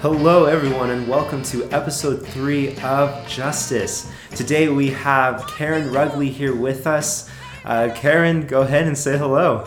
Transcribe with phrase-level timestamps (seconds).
[0.00, 4.08] Hello, everyone, and welcome to episode three of Justice.
[4.30, 7.28] Today we have Karen Rugley here with us.
[7.64, 9.64] Uh, Karen, go ahead and say hello.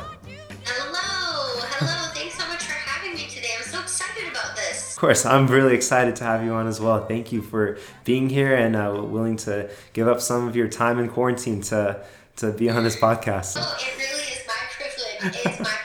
[0.63, 2.13] Hello, hello.
[2.13, 3.49] Thanks so much for having me today.
[3.57, 4.93] I'm so excited about this.
[4.93, 7.05] Of course, I'm really excited to have you on as well.
[7.05, 10.97] Thank you for being here and uh, willing to give up some of your time
[10.99, 12.05] in quarantine to
[12.37, 13.57] to be on this podcast.
[13.59, 15.45] Oh, it really is my privilege.
[15.45, 15.75] It's my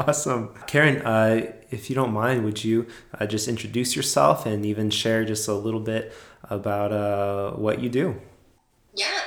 [0.00, 0.54] Awesome.
[0.66, 2.86] Karen, uh, if you don't mind, would you
[3.18, 6.12] uh, just introduce yourself and even share just a little bit
[6.44, 8.18] about uh, what you do?
[8.94, 9.20] Yeah,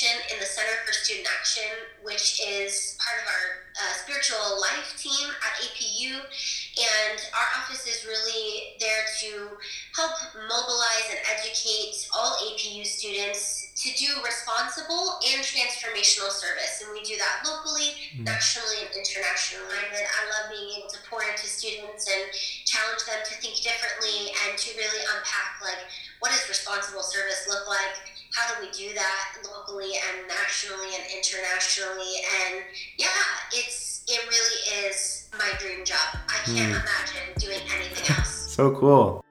[0.00, 1.68] in the Center for Student Action,
[2.00, 3.44] which is part of our
[3.76, 6.16] uh, spiritual life team at APU.
[6.16, 9.52] And our office is really there to
[9.92, 10.16] help
[10.48, 16.80] mobilize and educate all APU students to do responsible and transformational service.
[16.80, 18.24] And we do that locally, mm.
[18.24, 19.76] nationally, and internationally.
[19.92, 22.32] And I love being able to pour into students and
[22.64, 25.84] challenge them to think differently and to really unpack like
[26.24, 28.11] what does responsible service look like?
[28.34, 32.16] How do we do that locally and nationally and internationally?
[32.46, 32.64] And
[32.96, 33.06] yeah,
[33.52, 35.98] it's it really is my dream job.
[36.28, 36.80] I can't mm.
[36.80, 38.30] imagine doing anything else.
[38.56, 39.22] so cool.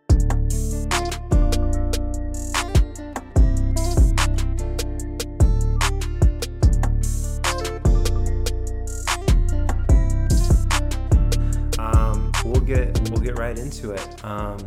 [11.80, 14.24] Um, we'll get we'll get right into it.
[14.24, 14.60] Um,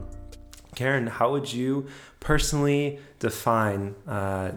[0.75, 1.89] Karen, how would you
[2.21, 4.53] personally define uh,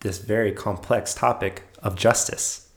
[0.00, 2.68] this very complex topic of justice?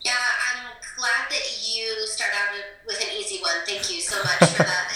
[0.00, 0.64] Yeah, I'm
[0.96, 2.54] glad that you start out
[2.86, 3.64] with an easy one.
[3.66, 4.92] Thank you so much for that.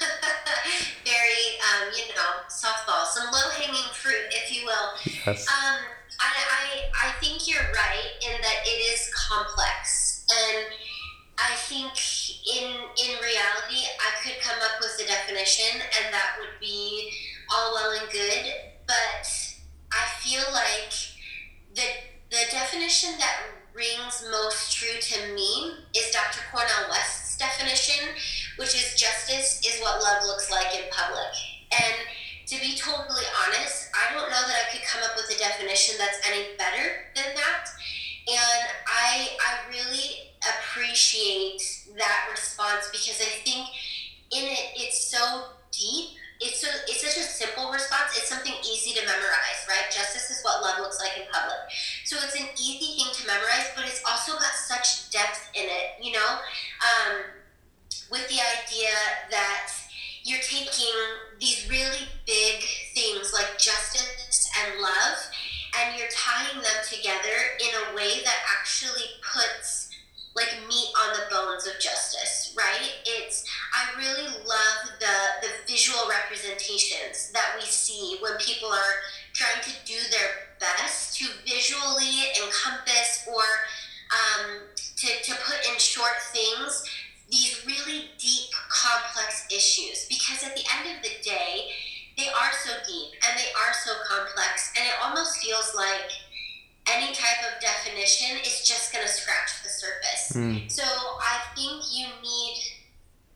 [1.04, 5.12] very, um, you know, softball, some low hanging fruit, if you will.
[5.26, 5.46] Yes.
[5.48, 5.80] Um,
[6.20, 10.26] I, I, I think you're right in that it is complex.
[10.30, 10.66] And
[11.38, 11.96] I think
[14.24, 17.12] could come up with a definition, and that would be
[17.52, 18.44] all well and good.
[18.86, 19.28] But
[19.92, 20.96] I feel like
[21.74, 21.84] the
[22.30, 23.36] the definition that
[23.74, 26.40] rings most true to me is Dr.
[26.50, 28.08] Cornel West's definition,
[28.56, 31.34] which is justice is what love looks like in public.
[31.70, 31.94] And
[32.46, 35.96] to be totally honest, I don't know that I could come up with a definition
[35.98, 37.68] that's any better than that.
[38.26, 41.60] And I I really appreciate
[41.96, 43.68] that response because I think
[44.32, 46.18] in it it's so deep.
[46.40, 48.16] It's so it's such a simple response.
[48.16, 49.86] It's something easy to memorize, right?
[49.90, 51.58] Justice is what love looks like in public.
[52.04, 56.02] So it's an easy thing to memorize, but it's also got such depth in it,
[56.02, 56.30] you know,
[56.82, 57.22] um,
[58.10, 58.92] with the idea
[59.30, 59.70] that
[60.24, 60.94] you're taking
[61.38, 62.64] these really big
[62.94, 65.18] things like justice and love,
[65.78, 69.83] and you're tying them together in a way that actually puts
[70.34, 72.90] like meat on the bones of justice, right?
[73.06, 78.94] It's I really love the the visual representations that we see when people are
[79.32, 83.42] trying to do their best to visually encompass or
[84.14, 84.60] um,
[84.96, 86.84] to, to put in short things
[87.30, 90.06] these really deep, complex issues.
[90.08, 91.70] Because at the end of the day,
[92.16, 96.12] they are so deep and they are so complex, and it almost feels like
[96.88, 100.32] any type of definition is just going to scratch the surface.
[100.34, 100.70] Mm.
[100.70, 102.62] So I think you need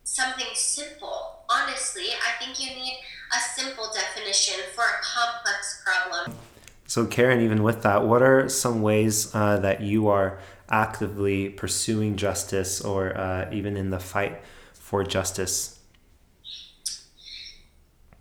[0.03, 1.43] something simple.
[1.49, 2.99] Honestly, I think you need
[3.31, 6.37] a simple definition for a complex problem.
[6.85, 10.39] So, Karen, even with that, what are some ways uh, that you are
[10.69, 14.41] actively pursuing justice or uh, even in the fight
[14.73, 15.79] for justice?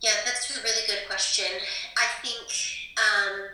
[0.00, 1.46] Yeah, that's a really good question.
[1.96, 2.46] I think
[2.98, 3.48] um,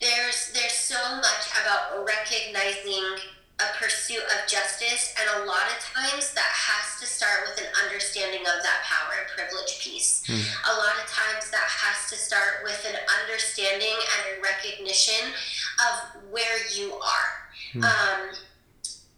[0.00, 3.18] there's there's so much about recognizing
[3.58, 7.70] a pursuit of justice and a lot of times that has to start with an
[7.84, 10.36] understanding of that power and privilege piece mm.
[10.36, 15.32] a lot of times that has to start with an understanding and a recognition
[15.88, 17.32] of where you are
[17.72, 17.84] mm.
[17.84, 18.36] um,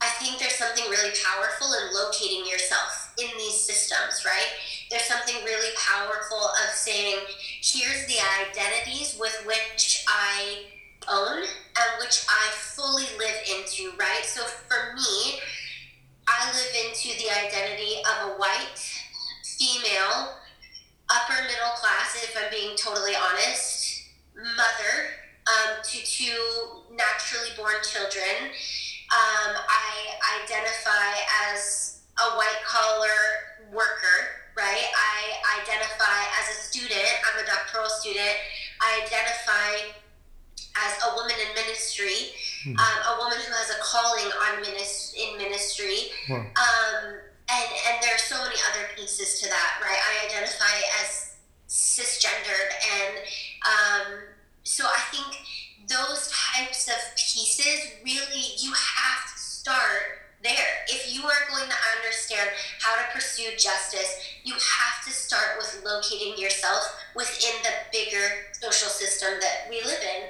[0.00, 4.54] i think there's something really powerful in locating yourself in these systems right
[4.90, 7.18] there's something really powerful of saying
[7.58, 10.62] here's the identities with which i
[11.10, 14.24] own and which I fully live into, right?
[14.24, 15.40] So for me,
[16.28, 18.80] I live into the identity of a white,
[19.44, 20.34] female,
[21.08, 24.02] upper middle class, if I'm being totally honest,
[24.34, 25.14] mother
[25.46, 28.50] um, to two naturally born children.
[29.06, 31.14] Um, I identify
[31.52, 34.18] as a white collar worker,
[34.56, 34.86] right?
[34.90, 38.34] I identify as a student, I'm a doctoral student.
[38.80, 39.94] I identify
[40.76, 41.54] as a woman in
[42.66, 42.78] hmm.
[42.78, 46.10] um, a woman who has a calling on minis- in ministry.
[46.28, 46.42] Wow.
[46.42, 49.94] Um, and, and there are so many other pieces to that, right?
[49.94, 51.36] I identify as
[51.68, 52.70] cisgendered.
[52.98, 53.14] And
[53.62, 54.06] um,
[54.64, 55.38] so I think
[55.88, 60.86] those types of pieces really, you have to start there.
[60.88, 65.82] If you are going to understand how to pursue justice, you have to start with
[65.84, 66.82] locating yourself
[67.14, 70.22] within the bigger social system that we live in.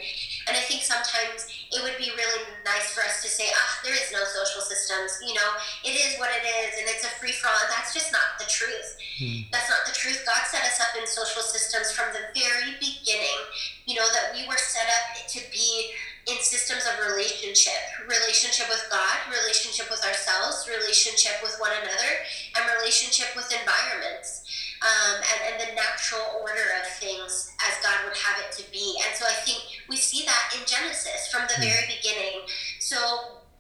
[0.49, 3.95] And I think sometimes it would be really nice for us to say, ah, there
[3.95, 5.19] is no social systems.
[5.23, 5.51] You know,
[5.83, 7.59] it is what it is, and it's a free for all.
[7.67, 8.99] And that's just not the truth.
[9.19, 9.51] Hmm.
[9.51, 10.23] That's not the truth.
[10.23, 13.41] God set us up in social systems from the very beginning.
[13.87, 15.91] You know, that we were set up to be
[16.27, 22.13] in systems of relationship relationship with God, relationship with ourselves, relationship with one another,
[22.59, 24.46] and relationship with environments.
[24.83, 29.01] Um, and, and the natural order of things as God would have it to be.
[29.07, 31.73] And so I think we see that in Genesis from the hmm.
[31.73, 32.45] very beginning.
[32.79, 32.97] So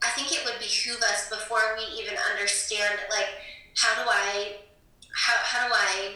[0.05, 3.33] I think it would behoove us before we even understand, like,
[3.77, 4.61] how do I,
[5.13, 6.15] how, how do I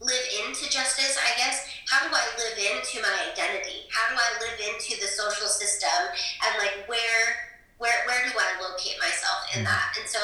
[0.00, 1.66] live into justice, I guess.
[1.90, 3.90] How do I live into my identity?
[3.90, 6.14] How do I live into the social system
[6.46, 9.70] and like where where where do I locate myself in mm-hmm.
[9.70, 9.96] that?
[9.98, 10.18] And so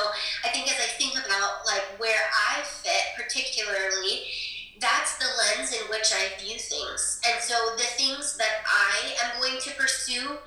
[0.44, 4.26] I think as I think about like where I fit particularly,
[4.78, 7.20] that's the lens in which I view things.
[7.26, 10.38] And so the things that I am going to pursue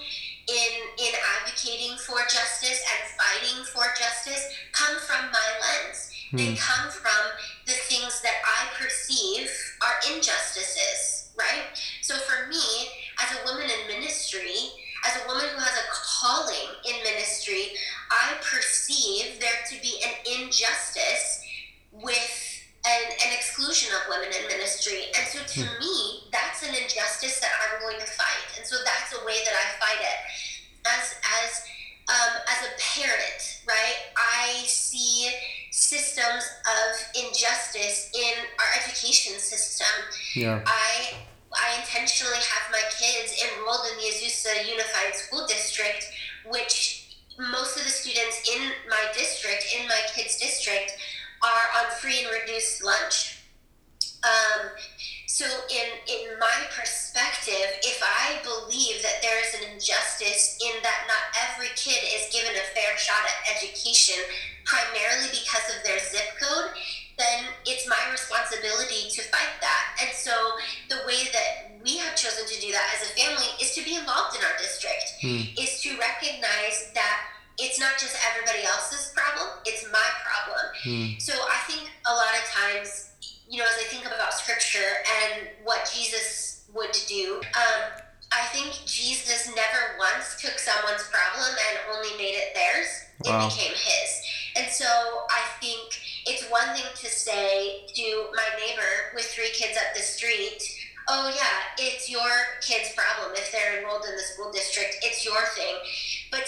[0.47, 6.11] in in advocating for justice and fighting for justice come from my lens.
[6.31, 6.37] Hmm.
[6.37, 7.06] They come from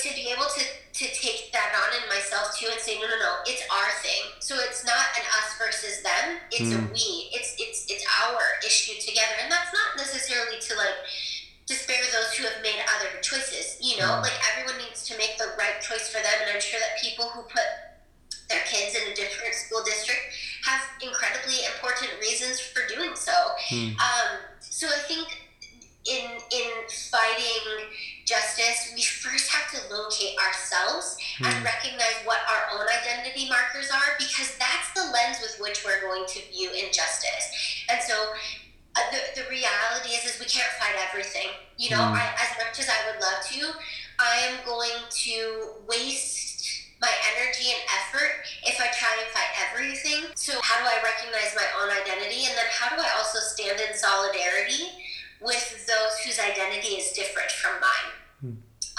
[0.03, 3.17] to be able to, to take that on in myself too and say, no, no,
[3.19, 4.31] no, it's our thing.
[4.39, 6.39] So it's not an us versus them.
[6.51, 6.77] It's mm.
[6.77, 6.93] a hmm.
[6.93, 7.29] we.
[7.35, 9.35] It's it's it's our issue together.
[9.43, 10.97] And that's not necessarily to like
[11.67, 13.77] despair those who have made other choices.
[13.77, 14.23] You know, mm.
[14.23, 16.37] like everyone needs to make the right choice for them.
[16.47, 17.67] And I'm sure that people who put
[18.49, 20.21] their kids in a different school district
[20.65, 23.35] have incredibly important reasons for doing so.
[23.69, 23.93] Hmm.
[23.99, 24.29] Um,
[24.59, 25.27] so I think
[26.09, 26.71] in in
[27.11, 27.91] fighting
[28.29, 31.49] justice, we first have to locate ourselves hmm.
[31.49, 35.99] and recognize what our own identity markers are, because that's the lens with which we're
[36.05, 37.49] going to view injustice.
[37.89, 38.13] And so.
[38.97, 41.45] Uh, the, the reality is, is we can't fight everything.
[41.77, 42.17] You know, hmm.
[42.17, 43.69] I, as much as I would love to,
[44.17, 44.97] I am going
[45.29, 46.49] to waste
[46.99, 50.33] my energy and effort if I try and fight everything.
[50.35, 52.49] So, how do I recognize my own identity?
[52.49, 54.89] And then, how do I also stand in solidarity
[55.39, 58.18] with those whose identity is different from mine?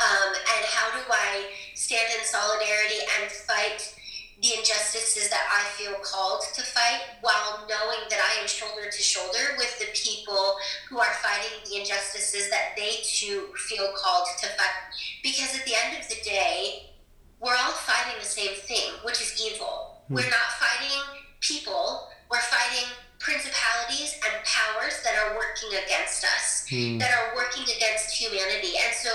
[0.00, 3.94] Um, and how do I stand in solidarity and fight
[4.42, 9.02] the injustices that I feel called to fight while knowing that I am shoulder to
[9.02, 10.56] shoulder with the people
[10.88, 14.80] who are fighting the injustices that they too feel called to fight.
[15.22, 16.90] Because at the end of the day,
[17.40, 20.04] we're all fighting the same thing, which is evil.
[20.08, 20.16] Mm.
[20.16, 22.88] We're not fighting people, we're fighting
[23.18, 26.98] principalities and powers that are working against us, mm.
[26.98, 28.72] that are working against humanity.
[28.82, 29.12] And so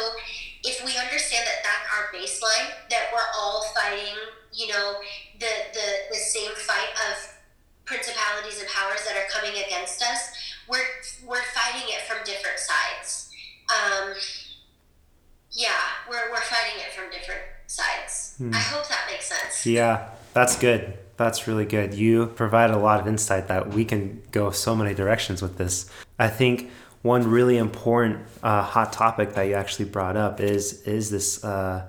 [0.65, 4.17] if we understand that that's our baseline, that we're all fighting,
[4.51, 4.95] you know,
[5.39, 7.15] the, the, the same fight of
[7.86, 10.34] principalities and powers that are coming against us,
[10.67, 10.89] we're,
[11.25, 13.29] we're fighting it from different sides.
[13.69, 14.13] Um,
[15.51, 15.69] yeah,
[16.10, 18.36] we're, we're fighting it from different sides.
[18.38, 18.53] Hmm.
[18.53, 19.65] I hope that makes sense.
[19.65, 20.98] Yeah, that's good.
[21.17, 21.93] That's really good.
[21.93, 25.89] You provide a lot of insight that we can go so many directions with this.
[26.19, 26.72] I think
[27.05, 31.85] one really important uh, hot topic that you actually brought up is is this uh,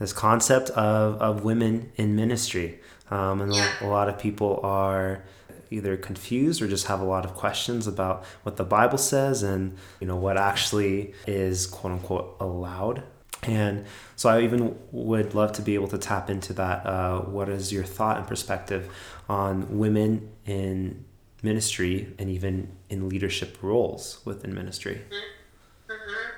[0.00, 2.80] this concept of, of women in ministry.
[3.12, 3.72] Um, and yeah.
[3.80, 5.22] a lot of people are
[5.70, 9.76] either confused or just have a lot of questions about what the Bible says and
[10.00, 13.04] you know what actually is quote unquote allowed.
[13.44, 16.84] And so I even would love to be able to tap into that.
[16.84, 18.90] Uh, what is your thought and perspective
[19.28, 21.04] on women in
[21.42, 25.02] ministry and even in leadership roles within ministry?
[25.10, 25.92] Mm-hmm.
[25.92, 26.30] mm-hmm.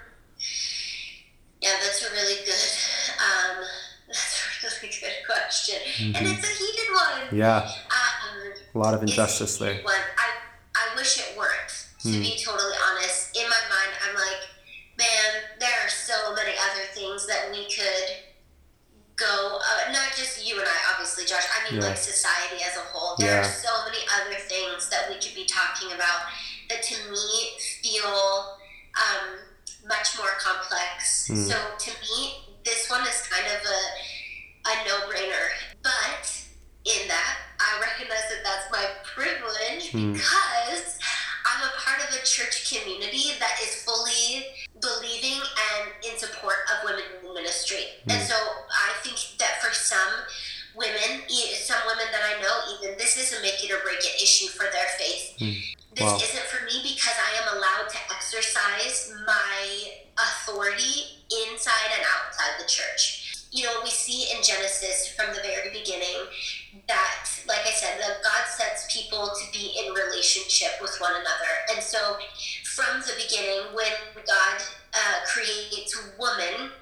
[1.61, 2.69] Yeah, that's a really good.
[3.23, 3.65] Um,
[4.09, 6.17] that's a really good question, mm-hmm.
[6.17, 7.39] and it's a heated one.
[7.39, 7.71] Yeah.
[7.87, 9.83] Um, a lot of injustice there.
[9.83, 9.95] One.
[10.19, 10.29] I
[10.75, 11.89] I wish it weren't.
[12.03, 12.21] To mm.
[12.21, 14.43] be totally honest, in my mind, I'm like,
[14.99, 18.27] man, there are so many other things that we could
[19.23, 21.89] go, uh, not just you and I, obviously, Josh, I mean, yeah.
[21.89, 23.17] like society as a whole.
[23.17, 23.41] There yeah.
[23.41, 26.27] are so many other things that we could be talking about
[26.69, 28.59] that to me feel
[28.99, 29.39] um,
[29.87, 31.29] much more complex.
[31.31, 31.47] Mm.
[31.49, 33.81] So to me, this one is kind of a,
[34.69, 35.55] a no brainer.
[35.83, 36.27] But
[36.85, 40.15] in that, I recognize that that's my privilege mm.
[40.15, 40.99] because
[41.47, 44.47] I'm a part of a church community that is fully
[44.83, 47.87] believing and in support of women in ministry.
[48.05, 48.19] Mm.
[48.19, 50.27] And so I think that for some
[50.75, 51.25] women,
[51.55, 54.51] some women that I know, even this is a make it or break it issue
[54.51, 55.39] for their faith.
[55.39, 55.63] Mm.
[55.95, 56.17] This wow.
[56.17, 62.69] isn't for me because I am allowed to exercise my authority inside and outside the
[62.69, 63.23] church
[63.53, 66.25] you know, we see in Genesis from the very beginning
[66.89, 71.53] that, like I said, that God sets people to be in relationship with one another.
[71.75, 72.17] And so,
[72.75, 73.93] from the beginning, when
[74.25, 74.57] God
[74.95, 76.73] uh, creates woman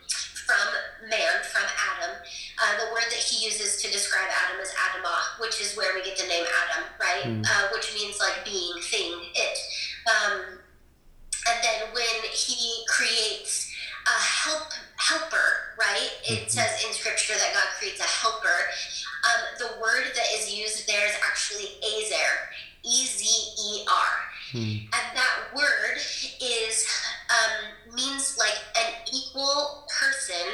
[0.47, 2.17] from man, from Adam,
[2.63, 6.03] uh, the word that he uses to describe Adam is Adamah, which is where we
[6.03, 7.25] get the name Adam, right?
[7.27, 7.45] Mm.
[7.45, 9.59] Uh, which means like being, thing, it.
[10.07, 10.61] Um,
[11.49, 13.75] and then when he creates
[14.07, 16.11] a help helper, right?
[16.25, 16.49] It mm-hmm.
[16.49, 18.61] says in scripture that God creates a helper.
[19.27, 22.33] Um, the word that is used there is actually ezer,
[22.85, 24.13] E Z E R,
[24.53, 24.87] hmm.
[24.93, 26.87] and that word is
[27.31, 30.47] um, means like an equal person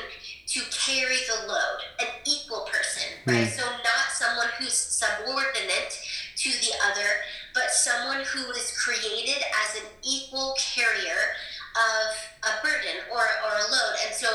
[0.47, 3.31] to carry the load, an equal person, hmm.
[3.31, 3.49] right?
[3.49, 5.99] So not someone who's subordinate
[6.37, 7.09] to the other,
[7.55, 11.35] but someone who is created as an equal carrier
[11.77, 13.95] of a burden or, or a load.
[14.07, 14.29] And so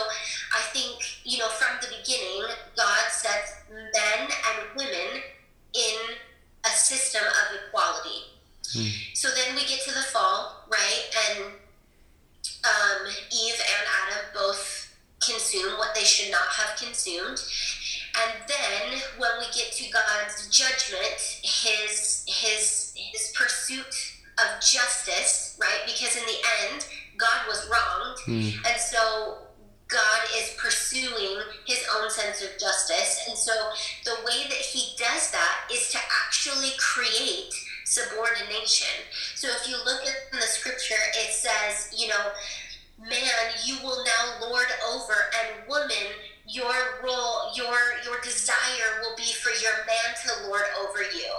[0.54, 5.22] I think, you know, from the beginning, God sets men and women
[5.74, 5.98] in
[6.66, 8.41] a system of equality.
[8.76, 8.92] Mm.
[9.14, 11.04] So then we get to the fall, right?
[11.30, 11.46] And
[12.64, 17.42] um, Eve and Adam both consume what they should not have consumed.
[18.20, 25.82] And then when we get to God's judgment, his his his pursuit of justice, right?
[25.86, 26.88] Because in the end,
[27.18, 28.18] God was wronged.
[28.28, 28.70] Mm.
[28.70, 29.38] And so
[29.88, 33.26] God is pursuing his own sense of justice.
[33.28, 33.52] And so
[34.06, 37.54] the way that he does that is to actually create
[37.92, 39.04] subordination.
[39.36, 42.32] So if you look at the scripture, it says, you know,
[42.98, 46.16] man, you will now lord over, and woman,
[46.48, 51.32] your role, your your desire will be for your man to lord over you.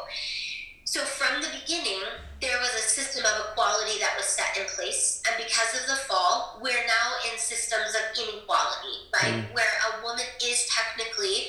[0.85, 2.05] So from the beginning,
[2.43, 5.97] there was a system of equality that was set in place, and because of the
[6.05, 9.41] fall, we're now in systems of inequality, right?
[9.41, 9.55] Mm.
[9.55, 11.49] Where a woman is technically,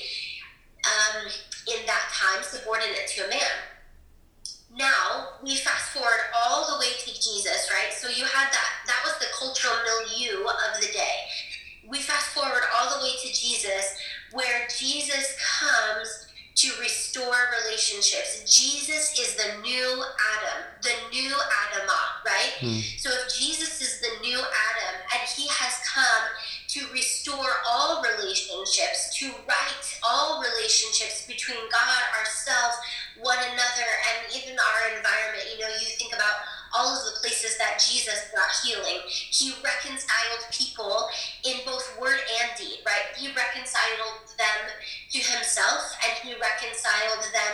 [0.87, 1.27] um,
[1.67, 3.72] in that time, subordinate to a man.
[4.75, 7.93] Now we fast forward all the way to Jesus, right?
[7.93, 8.71] So you had that.
[8.87, 11.29] That was the cultural milieu of the day.
[11.87, 13.95] We fast forward all the way to Jesus,
[14.31, 18.43] where Jesus comes to restore relationships.
[18.45, 20.03] Jesus is the new
[20.37, 22.53] Adam, the new Adamah, right?
[22.61, 22.81] Mm.
[22.99, 26.29] So if Jesus is the new Adam and he has come
[26.73, 32.77] to restore all relationships, to right all relationships between God, ourselves,
[33.21, 35.45] one another, and even our environment.
[35.53, 36.33] You know, you think about
[36.73, 39.05] all of the places that Jesus brought healing.
[39.05, 41.05] He reconciled people
[41.45, 43.13] in both word and deed, right?
[43.21, 44.73] He reconciled them
[45.13, 47.53] to himself and he reconciled them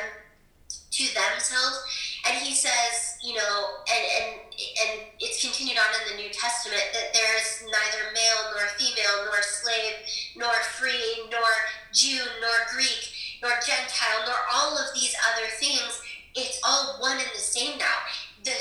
[0.91, 1.84] to themselves
[2.27, 6.84] and he says, you know, and and and it's continued on in the New Testament
[6.93, 9.96] that there is neither male nor female, nor slave,
[10.36, 11.48] nor free, nor
[11.93, 13.10] Jew, nor Greek,
[13.41, 16.01] nor Gentile, nor all of these other things.
[16.36, 18.00] It's all one and the same now.
[18.43, 18.55] The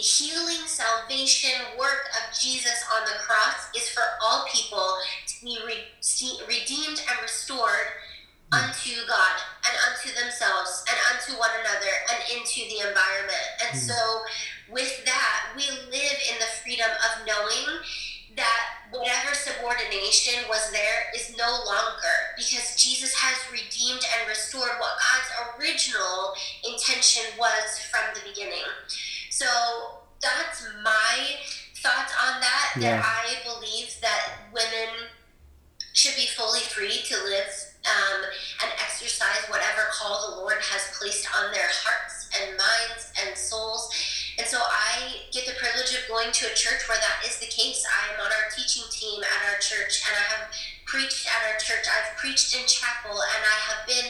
[0.00, 4.94] healing salvation work of Jesus on the cross is for all people
[5.26, 5.88] to be re-
[6.46, 7.88] redeemed and restored
[8.52, 9.36] unto God
[9.66, 13.46] and unto themselves and unto one another and into the environment.
[13.64, 13.80] And mm.
[13.80, 13.98] so,
[14.70, 17.80] with that, we live in the freedom of knowing
[18.36, 24.96] that whatever subordination was there is no longer because Jesus has redeemed and restored what
[24.96, 26.32] God's original
[26.64, 28.64] intention was from the beginning.
[29.30, 29.46] So,
[30.20, 31.36] that's my
[31.76, 32.74] thoughts on that.
[32.78, 32.96] Yeah.
[32.96, 35.10] That I believe that women
[35.92, 38.20] should be fully free to live um,
[38.64, 43.88] and exercise whatever call the Lord has placed on their hearts and minds and souls.
[44.38, 47.50] And so I get the privilege of going to a church where that is the
[47.50, 47.82] case.
[47.82, 50.44] I am on our teaching team at our church, and I have
[50.86, 51.90] preached at our church.
[51.90, 54.08] I've preached in chapel, and I have been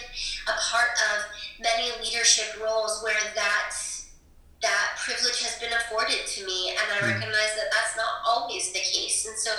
[0.52, 1.24] a part of
[1.62, 3.72] many leadership roles where that
[4.60, 7.14] that privilege has been afforded to me, and I hmm.
[7.14, 9.24] recognize that that's not always the case.
[9.26, 9.54] And so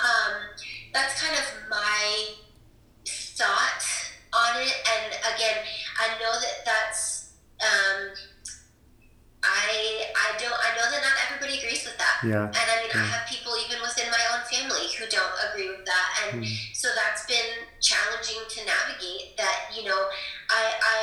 [0.00, 0.32] um,
[0.92, 2.32] that's kind of my
[3.42, 3.82] thought
[4.30, 4.74] on it.
[4.86, 5.58] And again,
[5.98, 7.34] I know that that's.
[7.58, 8.14] Um,
[9.42, 12.22] I I don't I know that not everybody agrees with that.
[12.22, 12.46] Yeah.
[12.46, 13.02] And I mean yeah.
[13.02, 16.08] I have people even within my own family who don't agree with that.
[16.22, 16.50] And mm.
[16.70, 19.98] so that's been challenging to navigate that, you know,
[20.46, 21.00] I I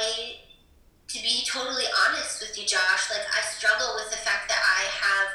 [1.12, 4.88] to be totally honest with you, Josh, like I struggle with the fact that I
[4.88, 5.27] have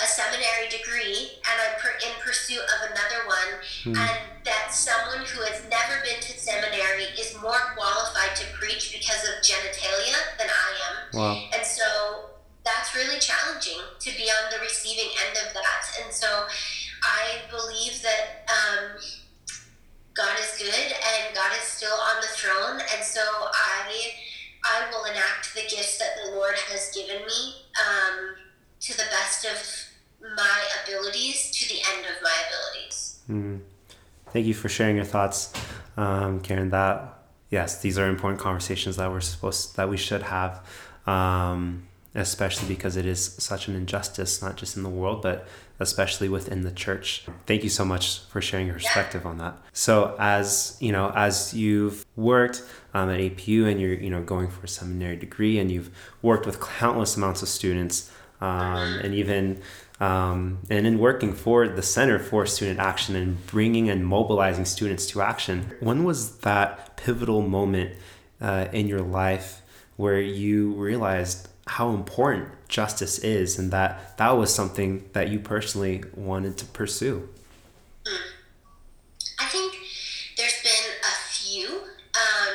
[0.00, 3.50] a seminary degree and I'm per, in pursuit of another one,
[3.82, 3.96] mm.
[3.98, 9.26] and that someone who has never been to seminary is more qualified to preach because
[9.26, 10.96] of genitalia than I am.
[11.18, 11.42] Wow.
[11.52, 12.30] And so
[12.64, 15.82] that's really challenging to be on the receiving end of that.
[16.04, 16.46] And so
[17.02, 19.00] I believe that um,
[20.14, 24.12] God is good and God is still on the throne, and so I
[24.64, 28.34] I will enact the gifts that the Lord has given me um,
[28.80, 29.88] to the best of
[30.36, 33.20] my abilities to the end of my abilities.
[33.30, 33.60] Mm.
[34.32, 35.52] Thank you for sharing your thoughts,
[35.96, 36.70] um, Karen.
[36.70, 37.18] That
[37.50, 40.64] yes, these are important conversations that we're supposed that we should have,
[41.06, 45.48] um, especially because it is such an injustice, not just in the world, but
[45.80, 47.24] especially within the church.
[47.46, 49.56] Thank you so much for sharing your perspective on that.
[49.72, 52.62] So, as you know, as you've worked
[52.94, 55.90] um, at APU and you're you know going for a seminary degree, and you've
[56.22, 58.10] worked with countless amounts of students,
[58.40, 59.60] um, and even
[60.00, 65.06] um, and in working for the Center for Student Action and bringing and mobilizing students
[65.08, 67.96] to action, when was that pivotal moment
[68.40, 69.62] uh, in your life
[69.96, 76.04] where you realized how important justice is and that that was something that you personally
[76.14, 77.28] wanted to pursue?
[79.40, 79.74] I think
[80.36, 82.54] there's been a few um,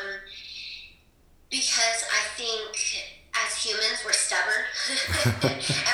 [1.50, 4.64] because I think as humans we're stubborn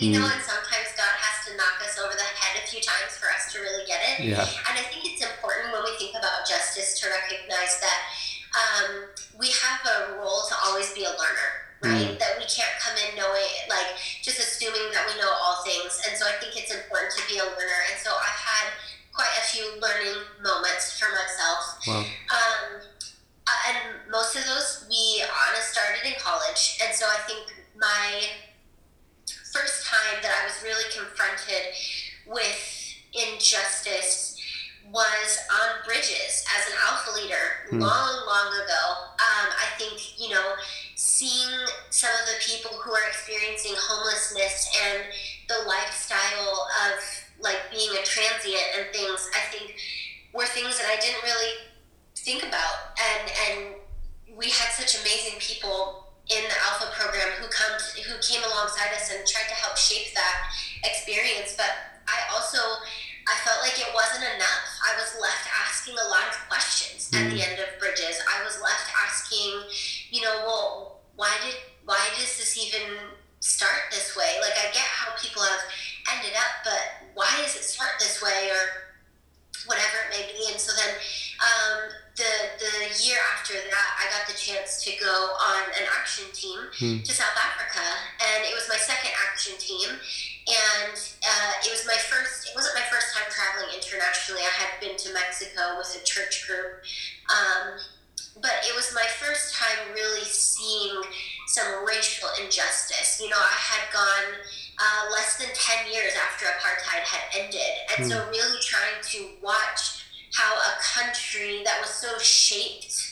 [0.00, 3.14] you know, and sometimes God has to knock us over the head a few times
[3.20, 4.24] for us to really get it.
[4.24, 4.40] Yeah.
[4.40, 8.00] And I think it's important when we think about justice to recognize that
[8.56, 8.90] um,
[9.38, 11.50] we have a role to always be a learner,
[11.84, 12.16] right?
[12.16, 12.18] Mm.
[12.18, 16.00] That we can't come in knowing, like, just assuming that we know all things.
[16.08, 17.80] And so I think it's important to be a learner.
[17.92, 18.66] And so I've had
[19.12, 21.62] quite a few learning moments for myself.
[21.86, 22.02] Wow.
[22.32, 22.82] Um,
[23.46, 23.78] uh, and
[24.10, 26.78] most of those we honest started in college.
[26.82, 28.24] And so I think my
[29.52, 31.74] first time that I was really confronted
[32.26, 34.36] with injustice
[34.90, 37.80] was on bridges as an alpha leader mm.
[37.80, 38.82] long, long ago.
[39.14, 40.54] Um, I think, you know,
[40.96, 41.50] seeing
[41.90, 45.04] some of the people who are experiencing homelessness and
[45.48, 47.02] the lifestyle of
[47.40, 49.76] like being a transient and things, I think
[50.32, 51.54] were things that I didn't really
[52.16, 52.98] think about.
[52.98, 57.74] And, and we had such amazing people in the Alpha program who come
[58.06, 60.54] who came alongside us and tried to help shape that
[60.86, 61.58] experience.
[61.58, 61.74] But
[62.06, 62.58] I also
[63.26, 64.66] I felt like it wasn't enough.
[64.86, 67.18] I was left asking a lot of questions mm.
[67.18, 67.46] at the mm.
[67.50, 68.22] end of Bridges.
[68.26, 69.66] I was left asking,
[70.10, 72.94] you know, well, why did why does this even
[73.40, 74.38] start this way?
[74.40, 75.66] Like I get how people have
[76.14, 78.94] ended up, but why does it start this way or
[79.66, 80.46] whatever it may be?
[80.50, 80.94] And so then
[81.42, 86.28] um, the the year after that, I got the chance to go on an action
[86.36, 87.00] team hmm.
[87.00, 87.80] to South Africa,
[88.20, 89.88] and it was my second action team.
[90.50, 92.52] And uh, it was my first.
[92.52, 94.44] It wasn't my first time traveling internationally.
[94.44, 96.84] I had been to Mexico with a church group,
[97.32, 97.80] um,
[98.42, 101.00] but it was my first time really seeing
[101.48, 103.20] some racial injustice.
[103.22, 104.28] You know, I had gone
[104.80, 107.72] uh, less than 10 years after apartheid had ended.
[107.96, 108.08] And mm.
[108.08, 108.30] so, hmm.
[108.30, 109.99] really trying to watch
[110.32, 113.10] how a country that was so shaped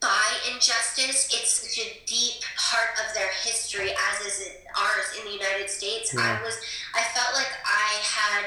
[0.00, 5.36] by injustice, it's such a deep part of their history, as is ours in the
[5.36, 6.14] United States.
[6.14, 6.40] Yeah.
[6.40, 6.56] I was,
[6.94, 8.46] I felt like I had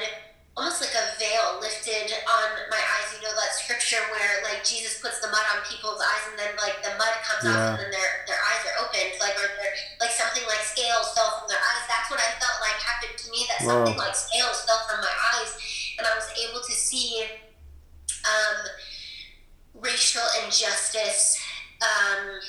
[0.56, 3.08] almost like a veil lifted on my eyes.
[3.14, 6.54] You know that scripture where like Jesus puts the mud on people's eyes, and then
[6.58, 7.54] like the mud comes yeah.
[7.54, 9.50] off, and then their their eyes are opened, like or
[10.02, 11.86] like something like scales fell from their eyes.
[11.90, 13.46] That's what I felt like happened to me.
[13.50, 15.54] That something like scales fell from my eyes,
[15.98, 17.26] and I was able to see
[18.26, 18.58] um,
[19.82, 21.42] racial injustice.
[21.82, 22.40] Um,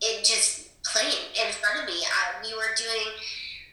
[0.00, 2.02] it just plain in front of me.
[2.04, 3.12] I, we were doing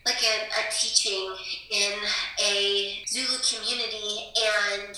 [0.06, 1.34] like a, a teaching
[1.72, 1.94] in
[2.40, 4.96] a Zulu community and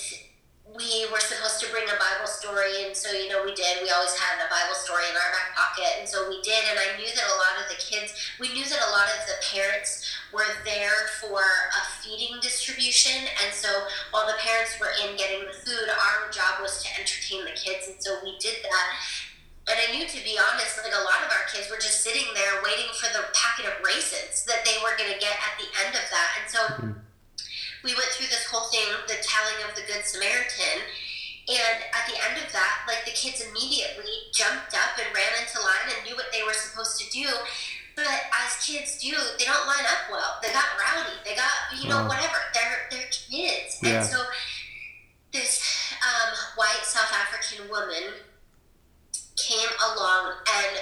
[0.76, 3.80] we were supposed to bring a Bible story, and so you know we did.
[3.80, 6.60] We always had a Bible story in our back pocket, and so we did.
[6.67, 9.20] And I knew that a lot of the kids, we knew that a lot of
[9.26, 13.72] the parents were there for a feeding distribution, and so
[14.12, 17.88] while the parents were in getting the food, our job was to entertain the kids,
[17.88, 18.88] and so we did that.
[19.67, 22.28] And I knew, to be honest, like a lot of our kids were just sitting
[22.36, 25.67] there waiting for the packet of raisins that they were going to get at the
[25.84, 26.30] end of that.
[26.39, 27.07] And so mm-hmm.
[27.84, 30.86] We went through this whole thing, the telling of the Good Samaritan.
[31.48, 35.63] And at the end of that, like the kids immediately jumped up and ran into
[35.63, 37.28] line and knew what they were supposed to do.
[37.96, 40.38] But as kids do, they don't line up well.
[40.44, 41.18] They got rowdy.
[41.24, 41.50] They got,
[41.82, 42.38] you know, whatever.
[42.54, 43.80] They're they're kids.
[43.82, 44.04] Yeah.
[44.04, 44.22] And so
[45.32, 45.63] this
[46.04, 48.22] um, white South African woman
[49.36, 50.78] came along and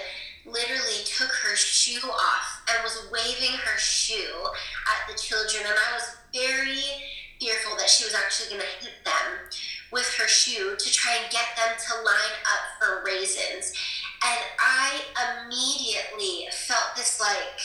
[0.46, 5.64] literally took her shoe off and was waving her shoe at the children.
[5.66, 6.84] And I was very
[7.40, 9.50] fearful that she was actually going to hit them
[9.92, 13.74] with her shoe to try and get them to line up for raisins.
[14.24, 15.02] And I
[15.46, 17.60] immediately felt this like,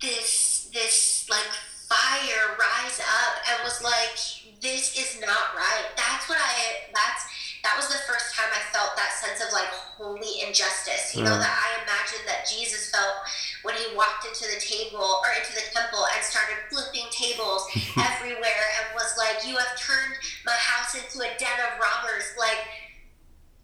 [0.00, 1.52] this, this like
[1.88, 4.16] fire rise up and was like,
[4.60, 5.86] this is not right.
[5.96, 7.24] That's what I, that's,
[7.64, 11.16] that was the first time I felt that sense of like holy injustice.
[11.16, 11.32] You mm.
[11.32, 13.24] know, that I imagine that Jesus felt
[13.64, 17.64] when he walked into the table or into the temple and started flipping tables
[17.96, 22.36] everywhere and was like, You have turned my house into a den of robbers.
[22.36, 22.60] Like,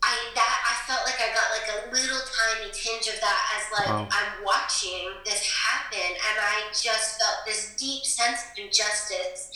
[0.01, 3.65] I that I felt like I got like a little tiny tinge of that as
[3.69, 4.09] like wow.
[4.09, 9.53] I'm watching this happen and I just felt this deep sense of injustice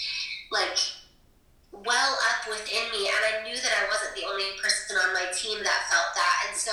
[0.52, 0.76] like
[1.82, 5.26] well up within me and i knew that i wasn't the only person on my
[5.34, 6.48] team that felt that.
[6.48, 6.72] And so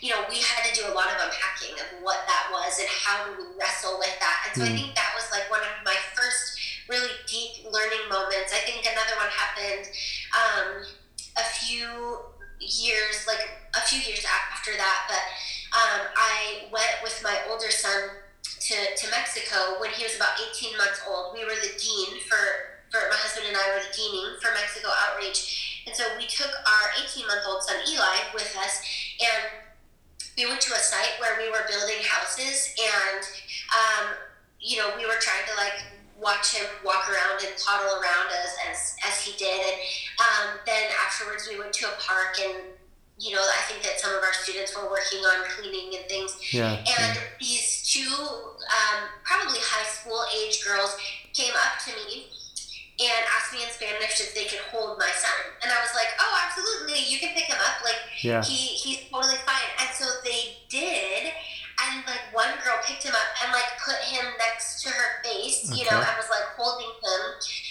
[0.00, 2.88] you know we had to do a lot of unpacking of what that was and
[2.88, 4.48] how do we wrestle with that.
[4.48, 4.72] And so mm.
[4.72, 6.56] i think that was like one of my first
[6.88, 8.50] really deep learning moments.
[8.52, 9.84] I think another one happened
[10.32, 10.68] um,
[11.36, 12.24] a few
[12.58, 15.22] years like a few years after that but
[15.78, 18.10] um, i went with my older son
[18.42, 21.34] to, to mexico when he was about 18 months old.
[21.34, 24.88] We were the dean for for my husband and I were the deaning for Mexico
[24.88, 25.84] Outreach.
[25.86, 28.80] And so we took our 18 month old son Eli with us
[29.20, 29.68] and
[30.36, 33.22] we went to a site where we were building houses and,
[33.74, 34.04] um,
[34.60, 35.80] you know, we were trying to like
[36.20, 39.60] watch him walk around and toddle around us as, as he did.
[39.60, 39.78] And
[40.20, 42.78] um, then afterwards we went to a park and
[43.18, 46.38] you know, I think that some of our students were working on cleaning and things.
[46.54, 47.14] Yeah, and yeah.
[47.40, 50.96] these two, um, probably high school age girls
[51.34, 52.30] came up to me
[52.98, 55.54] and asked me in Spanish if they could hold my son.
[55.62, 57.78] And I was like, oh, absolutely, you can pick him up.
[57.86, 58.42] Like, yeah.
[58.42, 59.70] he, he's totally fine.
[59.78, 61.30] And so they did.
[61.78, 65.70] And like one girl picked him up and like put him next to her face,
[65.70, 67.22] you know, and was like holding him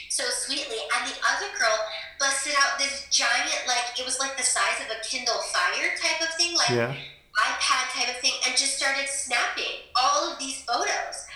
[0.07, 0.79] so sweetly.
[0.95, 1.75] And the other girl
[2.15, 6.23] busted out this giant, like, it was like the size of a Kindle Fire type
[6.23, 6.95] of thing, like yeah.
[7.35, 11.27] iPad type of thing, and just started snapping all of these photos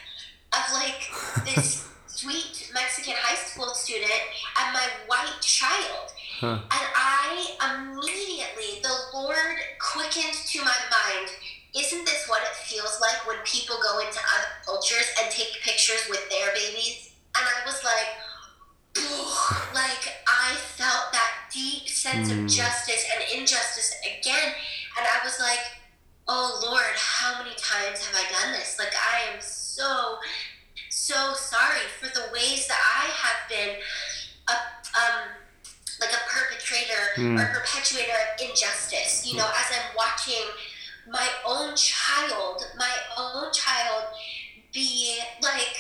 [0.56, 1.12] of like
[1.44, 1.88] this
[2.92, 4.12] Mexican high school student
[4.60, 6.12] and my white child.
[6.44, 6.60] Huh.
[6.60, 11.32] And I immediately, the Lord quickened to my mind,
[11.72, 16.04] isn't this what it feels like when people go into other cultures and take pictures
[16.10, 17.16] with their babies?
[17.40, 18.12] And I was like,
[19.74, 22.32] like I felt that deep sense mm.
[22.34, 22.48] of hmm.
[22.48, 24.52] justice and injustice again.
[25.00, 25.64] And I was like,
[26.28, 28.76] oh Lord, how many times have I done this?
[28.78, 30.18] Like I am so
[31.02, 33.82] so sorry for the ways that I have been
[34.48, 34.54] a,
[34.94, 35.34] um,
[36.00, 37.42] like a perpetrator mm.
[37.42, 39.26] or perpetuator of injustice.
[39.26, 40.46] You know, as I'm watching
[41.10, 44.14] my own child, my own child
[44.72, 45.76] be like,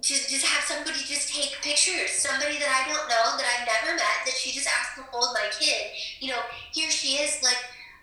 [0.00, 2.12] just, just have somebody just take pictures.
[2.12, 5.34] Somebody that I don't know, that I've never met, that she just asked to hold
[5.34, 5.90] my kid.
[6.20, 7.58] You know, here she is, like,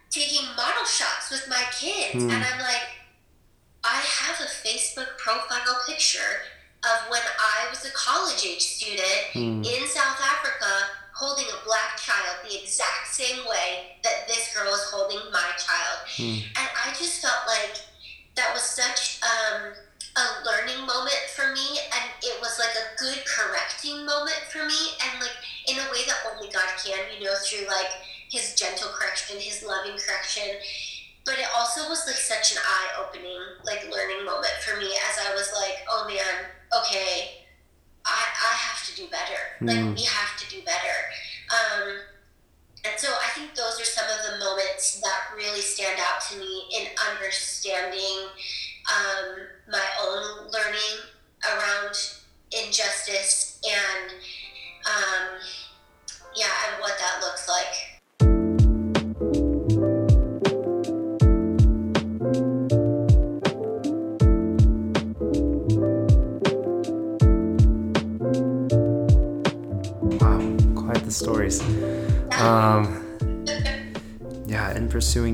[0.10, 2.24] taking model shots with my kids.
[2.24, 2.32] Mm.
[2.32, 2.99] And I'm like,
[3.84, 6.44] I have a Facebook profile picture
[6.84, 9.66] of when I was a college age student mm.
[9.66, 14.88] in South Africa holding a black child the exact same way that this girl is
[14.88, 16.00] holding my child.
[16.16, 16.40] Mm.
[16.56, 17.76] And I just felt like
[18.36, 19.76] that was such um,
[20.16, 24.96] a learning moment for me and it was like a good correcting moment for me
[25.04, 25.36] and like
[25.68, 27.92] in a way that only God can, you know, through like
[28.32, 30.56] his gentle correction, his loving correction.
[31.30, 35.22] But it also was like such an eye opening, like learning moment for me as
[35.30, 37.46] I was like, oh man, okay,
[38.04, 39.38] I, I have to do better.
[39.62, 39.96] Like mm.
[39.96, 40.98] we have to do better.
[41.54, 42.00] Um,
[42.84, 46.40] and so I think those are some of the moments that really stand out to
[46.40, 48.34] me in understanding
[48.90, 49.38] um,
[49.70, 50.09] my own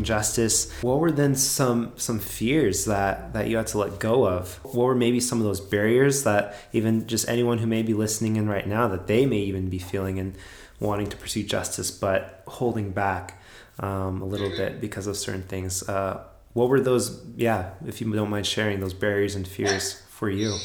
[0.05, 3.99] in pursuing justice, what were then some some fears that that you had to let
[3.99, 4.59] go of?
[4.63, 8.35] What were maybe some of those barriers that even just anyone who may be listening
[8.35, 10.35] in right now that they may even be feeling and
[10.79, 13.41] wanting to pursue justice, but holding back
[13.79, 15.87] um, a little bit because of certain things.
[15.87, 17.21] Uh, what were those?
[17.35, 20.57] Yeah, if you don't mind sharing those barriers and fears for you.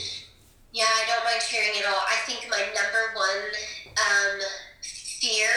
[0.72, 2.02] Yeah, I don't mind sharing at all.
[2.06, 3.50] I think my number one
[3.98, 4.40] um,
[4.82, 5.48] fear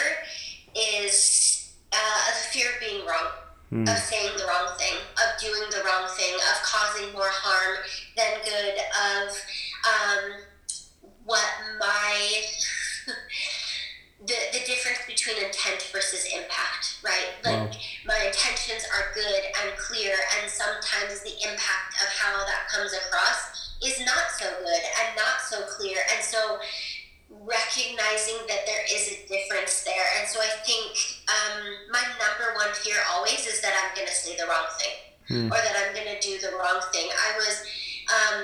[0.74, 3.28] is uh, the fear of being wrong,
[3.74, 3.90] mm.
[3.90, 7.82] of saying the wrong thing, of doing the wrong thing, of causing more harm
[8.16, 9.28] than good, of
[9.82, 10.22] um,
[11.24, 11.44] what
[11.80, 12.42] my
[14.26, 17.34] the, the difference between intent versus impact, right?
[17.44, 17.78] Like wow.
[18.06, 23.74] my intentions are good and clear, and sometimes the impact of how that comes across
[23.82, 26.58] is not so good and not so clear, and so
[27.42, 30.06] recognizing that there is a difference there.
[30.18, 30.96] And so I think
[31.28, 34.94] um, my number one fear always is that I'm going to say the wrong thing
[35.28, 35.46] hmm.
[35.52, 37.08] or that I'm going to do the wrong thing.
[37.10, 37.64] I was,
[38.08, 38.38] um,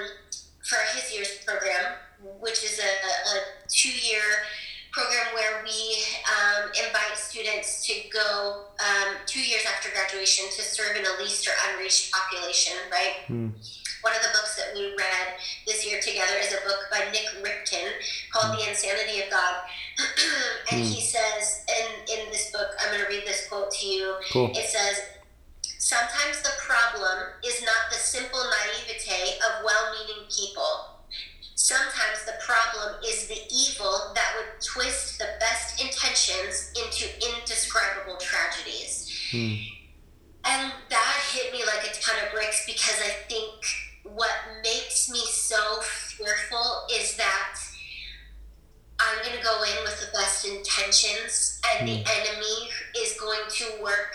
[0.64, 1.96] for his year's program,
[2.40, 3.36] which is a, a
[3.68, 4.22] two year
[4.92, 10.96] program where we um, invite students to go um, two years after graduation to serve
[10.96, 13.14] in a least or unreached population, right?
[13.26, 13.48] Hmm
[14.02, 15.26] one of the books that we read
[15.66, 17.90] this year together is a book by Nik Ripken
[18.32, 19.54] called The Insanity of God.
[20.72, 20.86] and mm.
[20.86, 24.14] he says in, in this book, I'm going to read this quote to you.
[24.32, 24.50] Cool.
[24.54, 25.00] It says,
[25.78, 31.00] Sometimes the problem is not the simple naivete of well meaning people.
[31.54, 39.10] Sometimes the problem is the evil that would twist the best intentions into indescribable tragedies.
[39.32, 39.66] Mm.
[40.44, 43.64] And that hit me like a ton of bricks because I think
[44.04, 44.30] what
[44.62, 47.58] makes me so fearful is that
[49.00, 52.04] I'm going to go in with the best intentions and mm.
[52.04, 52.20] the hmm.
[52.20, 54.14] enemy is going to work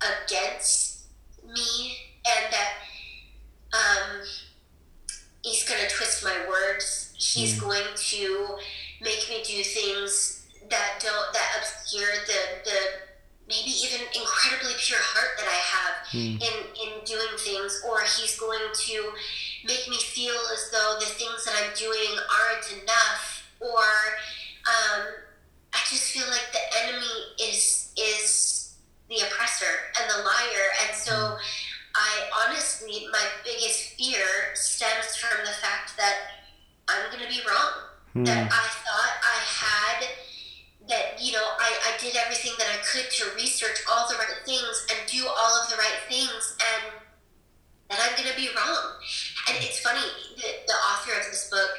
[0.00, 1.04] against
[1.44, 2.72] me and that
[3.72, 4.22] um,
[5.42, 7.12] he's going to twist my words.
[7.16, 7.62] He's mm.
[7.62, 8.56] going to
[9.00, 12.78] make me do things that don't that obscure the the
[13.48, 16.34] maybe even incredibly pure heart that I have mm.
[16.42, 19.12] in in doing things, or he's going to
[19.64, 23.86] make me feel as though the things that I'm doing aren't enough, or
[24.66, 25.02] um,
[25.72, 28.74] I just feel like the enemy is is
[29.08, 31.12] the oppressor and the liar, and so.
[31.12, 31.38] Mm.
[31.98, 36.44] I honestly, my biggest fear stems from the fact that
[36.88, 37.72] I'm going to be wrong.
[38.14, 38.26] Mm.
[38.26, 40.06] That I thought I had
[40.88, 44.40] that you know I, I did everything that I could to research all the right
[44.44, 47.02] things and do all of the right things and
[47.88, 48.98] that I'm gonna be wrong.
[49.48, 50.02] And it's funny,
[50.36, 51.70] the, the author of this book,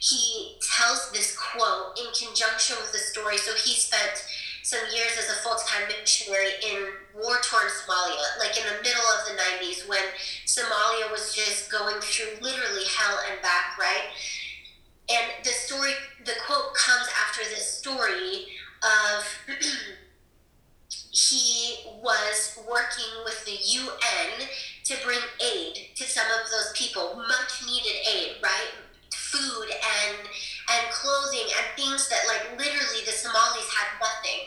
[0.00, 3.38] he tells this quote in conjunction with the story.
[3.38, 4.24] So he spent
[4.62, 9.36] some years as a full-time missionary in war-torn Somalia, like in the middle of the
[9.36, 10.04] 90s when
[10.46, 14.08] Somalia was just going through literally hell and back, right?
[15.10, 15.92] And the story,
[16.24, 18.46] the quote comes after this story
[18.82, 19.24] of
[21.10, 24.48] he was working with the UN
[24.84, 28.72] to bring aid to some of those people, much needed aid, right?
[29.12, 30.18] Food and
[30.70, 34.40] and clothing and things that like literally the Somalis had nothing.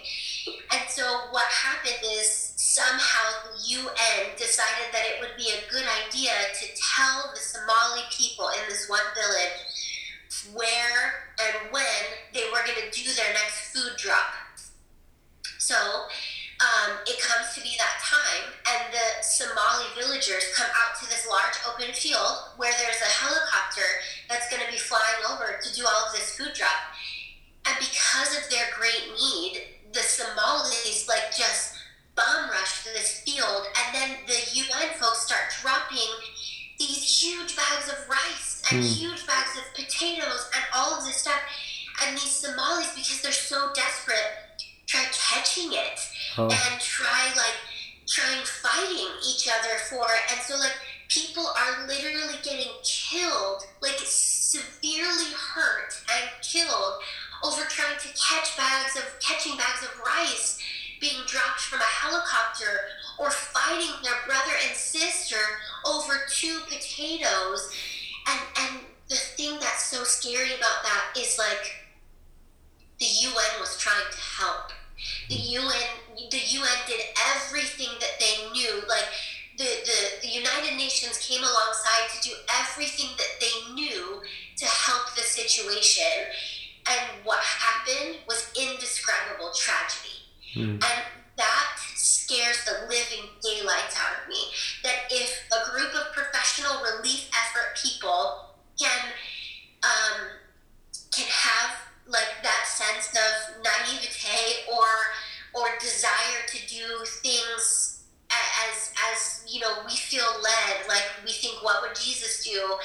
[0.71, 5.85] And so what happened is somehow the UN decided that it would be a good
[6.07, 9.86] idea to tell the Somali people in this one village
[10.53, 14.33] where and when they were going to do their next food drop.
[15.57, 15.75] So
[16.57, 21.27] um, it comes to be that time, and the Somali villagers come out to this
[21.29, 23.85] large open field where there's a helicopter
[24.29, 26.95] that's going to be flying over to do all of this food drop.
[27.67, 31.77] And because of their great need, the Somalis like just
[32.15, 36.09] bomb rush to this field, and then the UN folks start dropping
[36.79, 38.87] these huge bags of rice and mm.
[38.87, 41.39] huge bags of potatoes and all of this stuff.
[42.05, 45.99] And these Somalis, because they're so desperate, try catching it
[46.37, 46.43] oh.
[46.43, 47.57] and try like
[48.07, 50.31] trying fighting each other for it.
[50.31, 50.75] And so like
[51.09, 57.01] people are literally getting killed, like severely hurt and killed
[57.43, 60.59] over trying to catch bags of catching bags of rice
[60.99, 65.37] being dropped from a helicopter or fighting their brother and sister
[65.85, 67.73] over two potatoes.
[68.27, 71.71] And and the thing that's so scary about that is like
[72.99, 74.71] the UN was trying to help.
[75.29, 75.87] The UN
[76.31, 77.01] the UN did
[77.35, 78.81] everything that they knew.
[78.87, 79.05] Like
[79.57, 84.21] the, the, the United Nations came alongside to do everything that they knew
[84.57, 86.29] to help the situation.
[86.89, 90.17] And what happened was indescribable tragedy.
[90.55, 90.83] Mm.
[90.83, 91.03] And
[92.27, 94.51] scares the living daylights out of me.
[94.83, 99.13] That if a group of professional relief effort people can
[99.83, 100.27] um,
[101.11, 104.87] can have like that sense of naivete or
[105.55, 111.63] or desire to do things as as you know we feel led like we think
[111.63, 112.75] what would jesus do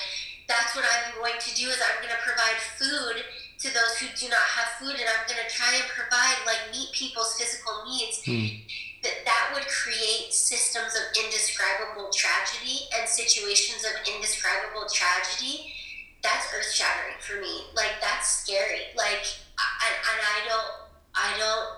[0.48, 3.24] that's what i'm going to do is i'm going to provide food
[3.58, 6.58] to those who do not have food and i'm going to try and provide like
[6.70, 8.60] meet people's physical needs mm.
[9.02, 15.74] That that would create systems of indescribable tragedy and situations of indescribable tragedy
[16.22, 17.66] that's earth shattering for me.
[17.74, 18.94] Like that's scary.
[18.96, 19.26] Like
[19.58, 20.72] and, and i don't
[21.14, 21.68] i don't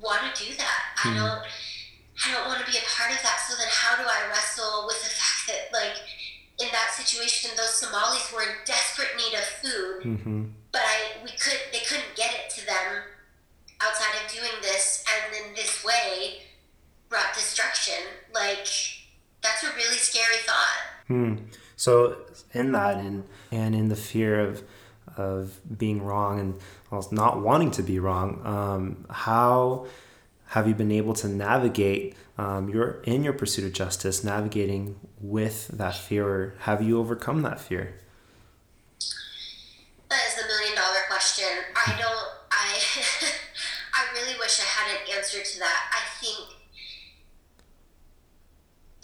[0.00, 0.80] want to do that.
[0.98, 1.04] Mm.
[1.04, 1.16] i hmm.
[1.18, 1.42] don't
[2.24, 3.40] i don't want to be a part of that.
[3.48, 5.96] So then how do i wrestle with the fact that like
[6.60, 10.42] in that situation those somalis were in desperate need of food mm-hmm.
[10.72, 13.08] but I we could they couldn't get it to them
[13.80, 16.42] outside of doing this, and then this way
[17.08, 18.02] brought destruction.
[18.34, 18.66] Like
[19.42, 20.78] that's a really scary thought.
[21.06, 21.36] Hmm.
[21.76, 22.16] So
[22.52, 24.62] in that, and and in the fear of
[25.16, 29.86] of being wrong and not wanting to be wrong, um, how
[30.48, 35.68] have you been able to navigate um, your in your pursuit of justice, navigating with
[35.68, 37.94] that fear, or have you overcome that fear?
[40.08, 41.48] That is the million dollar question.
[41.74, 42.28] I don't.
[42.50, 42.78] I.
[43.98, 45.90] I really wish I had an answer to that.
[45.92, 46.57] I think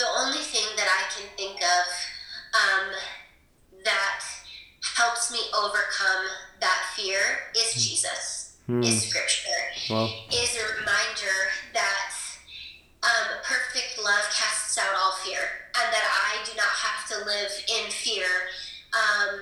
[0.05, 1.85] the only thing that I can think of
[2.53, 2.87] um,
[3.85, 4.21] that
[4.97, 6.29] helps me overcome
[6.61, 7.21] that fear
[7.57, 7.81] is hmm.
[7.81, 8.83] Jesus, hmm.
[8.83, 9.49] is Scripture,
[9.89, 10.13] well.
[10.33, 11.37] is a reminder
[11.73, 12.13] that
[13.03, 15.41] um, perfect love casts out all fear,
[15.77, 18.27] and that I do not have to live in fear.
[18.93, 19.41] Um,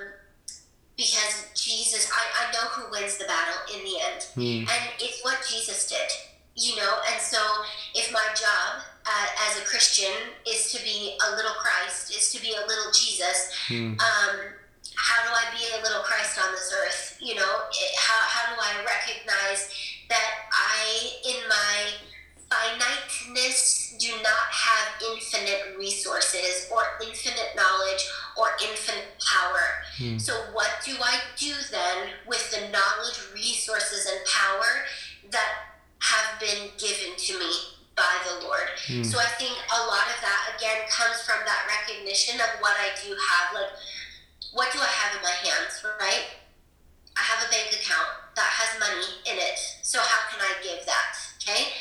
[0.95, 4.21] because Jesus, I, I know who wins the battle in the end.
[4.37, 4.59] Mm.
[4.69, 6.07] And it's what Jesus did,
[6.55, 6.97] you know?
[7.11, 7.39] And so
[7.95, 10.13] if my job uh, as a Christian
[10.47, 13.99] is to be a little Christ, is to be a little Jesus, mm.
[13.99, 14.35] um,
[14.95, 17.17] how do I be a little Christ on this earth?
[17.21, 19.73] You know, it, how, how do I recognize
[20.09, 21.91] that I, in my
[22.53, 28.03] finiteness do not have infinite resources or infinite knowledge
[28.37, 29.61] or infinite power.
[29.97, 30.17] Hmm.
[30.17, 34.85] So, what do I do then with the knowledge, resources, and power
[35.31, 35.72] that
[36.03, 37.51] have been given to me
[37.95, 38.67] by the Lord?
[38.83, 39.03] Hmm.
[39.03, 42.91] So, I think a lot of that again comes from that recognition of what I
[42.99, 43.55] do have.
[43.55, 43.71] Like,
[44.51, 46.27] what do I have in my hands, right?
[47.15, 49.59] I have a bank account that has money in it.
[49.81, 51.11] So, how can I give that?
[51.39, 51.71] Okay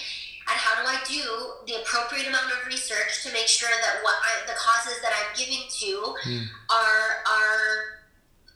[0.48, 1.22] and how do I do
[1.66, 5.30] the appropriate amount of research to make sure that what I, the causes that I'm
[5.38, 5.92] giving to
[6.26, 6.44] mm.
[6.70, 8.01] are are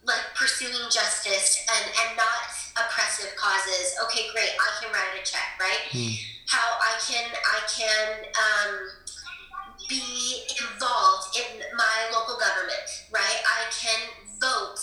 [0.06, 3.94] like pursuing justice and and not oppressive causes.
[4.04, 4.54] Okay, great.
[4.54, 5.82] I can write a check, right?
[5.90, 6.14] Mm.
[6.46, 8.06] How I can I can
[8.38, 8.72] um,
[9.88, 13.40] be involved in my local government, right?
[13.42, 14.00] I can
[14.40, 14.78] vote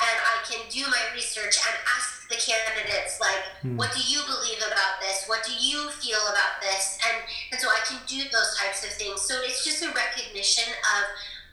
[0.00, 3.76] and I can do my research and ask the candidates like, hmm.
[3.76, 5.24] what do you believe about this?
[5.26, 6.98] What do you feel about this?
[7.04, 7.22] And
[7.52, 9.20] and so I can do those types of things.
[9.20, 11.04] So it's just a recognition of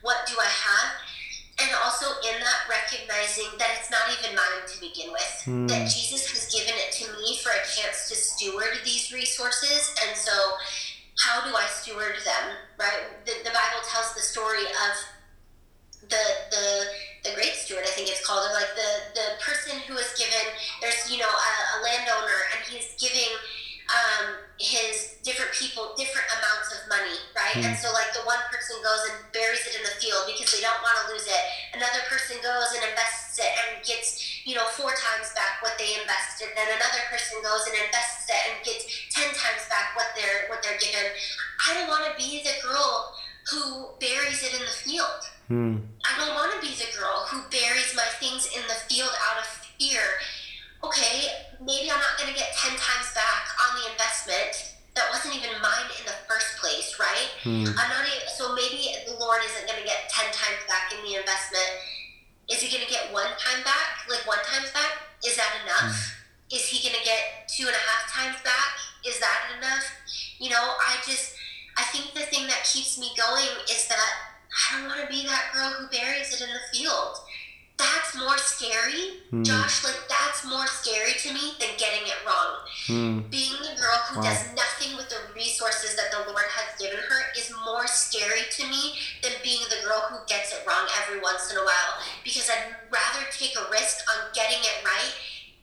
[0.01, 0.89] what do I have,
[1.61, 5.31] and also in that recognizing that it's not even mine to begin with.
[5.45, 5.67] Hmm.
[5.67, 10.17] That Jesus has given it to me for a chance to steward these resources, and
[10.17, 10.33] so
[11.19, 12.45] how do I steward them?
[12.79, 13.25] Right?
[13.25, 14.93] The, the Bible tells the story of
[16.09, 16.65] the the
[17.29, 20.45] the great steward, I think it's called, of like the the person who is given.
[20.81, 23.29] There's you know a, a landowner, and he's giving
[23.89, 27.57] um, his different people different amounts of money, right?
[27.57, 27.73] Mm-hmm.
[27.73, 30.61] And so like the one person goes and buries it in the field because they
[30.61, 31.43] don't want to lose it.
[31.73, 35.97] Another person goes and invests it and gets you know four times back what they
[35.97, 36.53] invested.
[36.53, 40.61] Then another person goes and invests it and gets ten times back what they're what
[40.61, 41.05] they're given.
[41.65, 43.13] I don't want to be the girl
[43.49, 45.21] who buries it in the field.
[45.47, 45.77] Hmm.
[46.05, 49.41] I don't want to be the girl who buries my things in the field out
[49.41, 50.01] of fear.
[50.83, 51.29] Okay,
[51.61, 55.53] maybe I'm not going to get 10 times back on the investment that wasn't even
[55.61, 57.29] mine in the first place, right?
[57.45, 57.69] Hmm.
[57.79, 60.99] I'm not even, so maybe the Lord isn't going to get 10 times back in
[61.05, 61.69] the investment.
[62.51, 64.03] Is he going to get one time back?
[64.09, 64.91] Like one times back?
[65.23, 65.95] Is that enough?
[66.51, 68.75] Is he going to get two and a half times back?
[69.07, 69.85] Is that enough?
[70.39, 71.37] You know, I just,
[71.77, 74.11] I think the thing that keeps me going is that
[74.51, 77.15] I don't want to be that girl who buries it in the field.
[77.81, 79.43] That's more scary, Hmm.
[79.43, 79.83] Josh.
[79.83, 83.19] Like, that's more scary to me than getting it wrong Hmm.
[83.33, 84.27] being the girl who Wow.
[84.29, 88.63] does nothing with the resources that the Lord has given her is more scary to
[88.67, 91.93] me than being the girl who gets it wrong every once in a while.
[92.23, 95.13] Because I'd rather take a risk on getting it right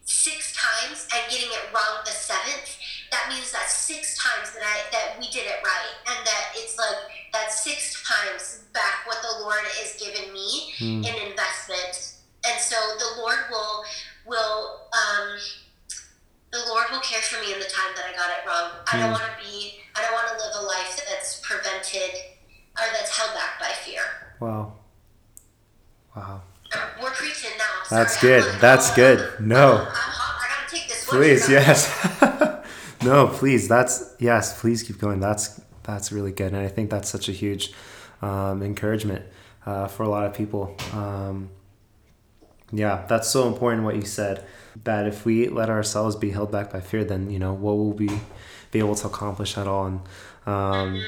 [0.04, 2.76] six times and getting it wrong the seventh.
[3.12, 6.76] That means that six times that I that we did it right, and that it's
[6.78, 6.96] like
[7.32, 12.14] that's six times back what the Lord is giving me in investment.
[12.46, 13.84] And so the Lord will
[14.24, 15.38] will um,
[16.52, 18.70] the Lord will care for me in the time that I got it wrong.
[18.90, 19.12] I don't Hmm.
[19.20, 22.14] want to be I don't want to live a life that's prevented
[22.78, 24.36] or that's held back by fear.
[24.40, 24.76] Wow.
[26.16, 26.42] Wow.
[27.00, 27.64] We're preaching now.
[27.64, 28.44] Sorry, That's good.
[28.60, 29.40] That's good.
[29.40, 29.86] No.
[29.88, 30.44] hot.
[30.44, 31.08] I gotta take this.
[31.08, 31.16] one.
[31.16, 33.02] Please, yes.
[33.02, 33.68] no, please.
[33.68, 34.60] That's yes.
[34.60, 35.20] Please keep going.
[35.20, 37.72] That's that's really good, and I think that's such a huge
[38.20, 39.24] um, encouragement
[39.64, 40.76] uh, for a lot of people.
[40.92, 41.50] Um,
[42.70, 43.84] yeah, that's so important.
[43.84, 44.44] What you said
[44.84, 47.92] that if we let ourselves be held back by fear, then you know what will
[47.92, 48.08] we
[48.70, 49.86] be able to accomplish at all?
[49.86, 50.00] And
[50.46, 51.02] um,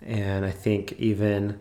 [0.00, 1.60] and I think even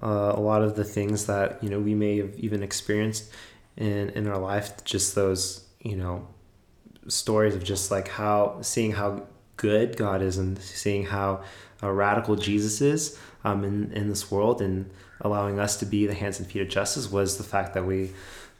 [0.00, 3.32] uh, a lot of the things that you know we may have even experienced
[3.78, 6.28] in in our life, just those you know
[7.08, 9.26] stories of just like how seeing how
[9.56, 11.42] good God is and seeing how
[11.82, 14.90] uh, radical Jesus is um, in in this world and
[15.22, 18.10] allowing us to be the hands and feet of justice was the fact that we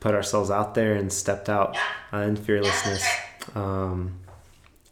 [0.01, 1.77] put ourselves out there and stepped out
[2.12, 3.05] uh, in fearlessness.
[3.55, 4.19] Um,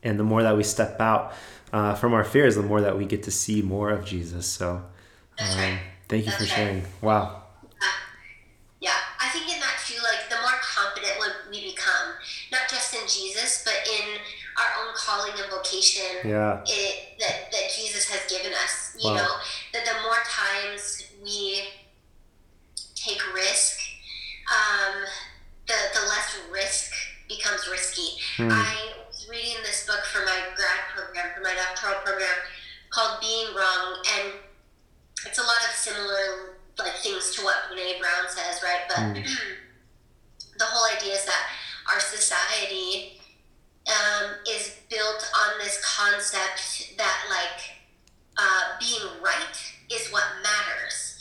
[0.03, 1.33] and the more that we step out
[1.73, 4.47] uh, from our fears, the more that we get to see more of Jesus.
[4.47, 4.83] So,
[5.41, 6.85] um, thank you for sharing.
[7.01, 7.43] Wow.
[8.81, 12.15] Yeah, I think in that too, like the more confident we- we become,
[12.53, 14.19] not just in Jesus, but in
[14.59, 16.63] our own calling and vocation Yeah.
[16.67, 18.97] it, that, that Jesus has given us.
[18.99, 19.17] You Wow.
[19.17, 19.37] know,
[19.73, 21.69] that the more times we
[22.95, 23.79] take risk,
[24.51, 25.05] um,
[25.67, 26.93] the, the less risk
[27.29, 28.19] becomes risky.
[28.37, 28.51] Hmm.
[28.51, 32.37] I was reading this book for my grad program, for my doctoral program,
[32.91, 34.33] called Being Wrong, and
[35.27, 38.83] it's a lot of similar like things to what Brene Brown says, right?
[38.89, 39.15] But
[40.59, 41.47] the whole idea is that
[41.91, 43.19] our society
[43.89, 47.63] um, is built on this concept that like
[48.37, 49.57] uh, being right
[49.91, 51.19] is what matters.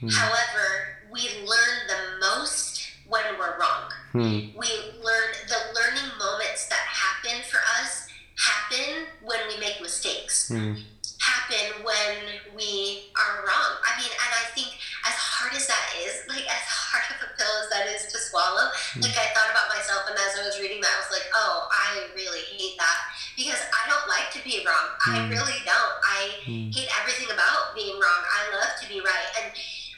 [0.00, 0.08] Hmm.
[0.08, 4.56] However, we learn the most when we're wrong Hmm.
[4.56, 4.70] we
[5.04, 8.06] learn the learning moments that happen for us
[8.38, 10.72] happen when we make mistakes Hmm.
[11.20, 14.72] happen when we are wrong i mean and i think
[15.04, 18.16] as hard as that is like as hard of a pill as that is to
[18.18, 18.72] swallow
[19.04, 21.68] like i thought about myself and as i was reading that i was like oh
[21.70, 22.98] i really hate that
[23.36, 25.30] because i don't like to be wrong i Mm.
[25.30, 26.70] really don't i Hmm.
[26.72, 29.52] hate everything about being wrong i love to be right and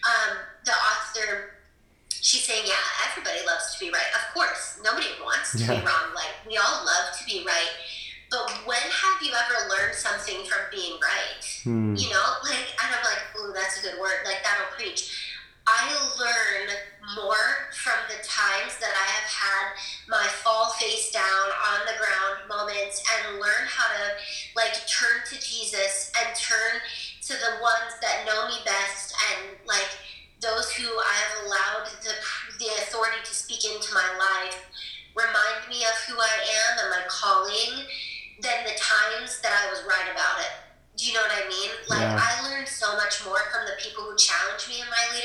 [0.06, 1.52] um, the author
[2.22, 4.10] she's saying, yeah, everybody loves to be right.
[4.18, 5.88] Of course, nobody wants to Yeah.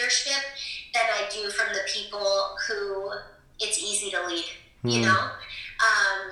[0.01, 0.43] Leadership
[0.93, 3.11] than I do from the people who
[3.59, 4.45] it's easy to lead,
[4.83, 5.05] you Hmm.
[5.05, 5.31] know?
[5.81, 6.31] Um,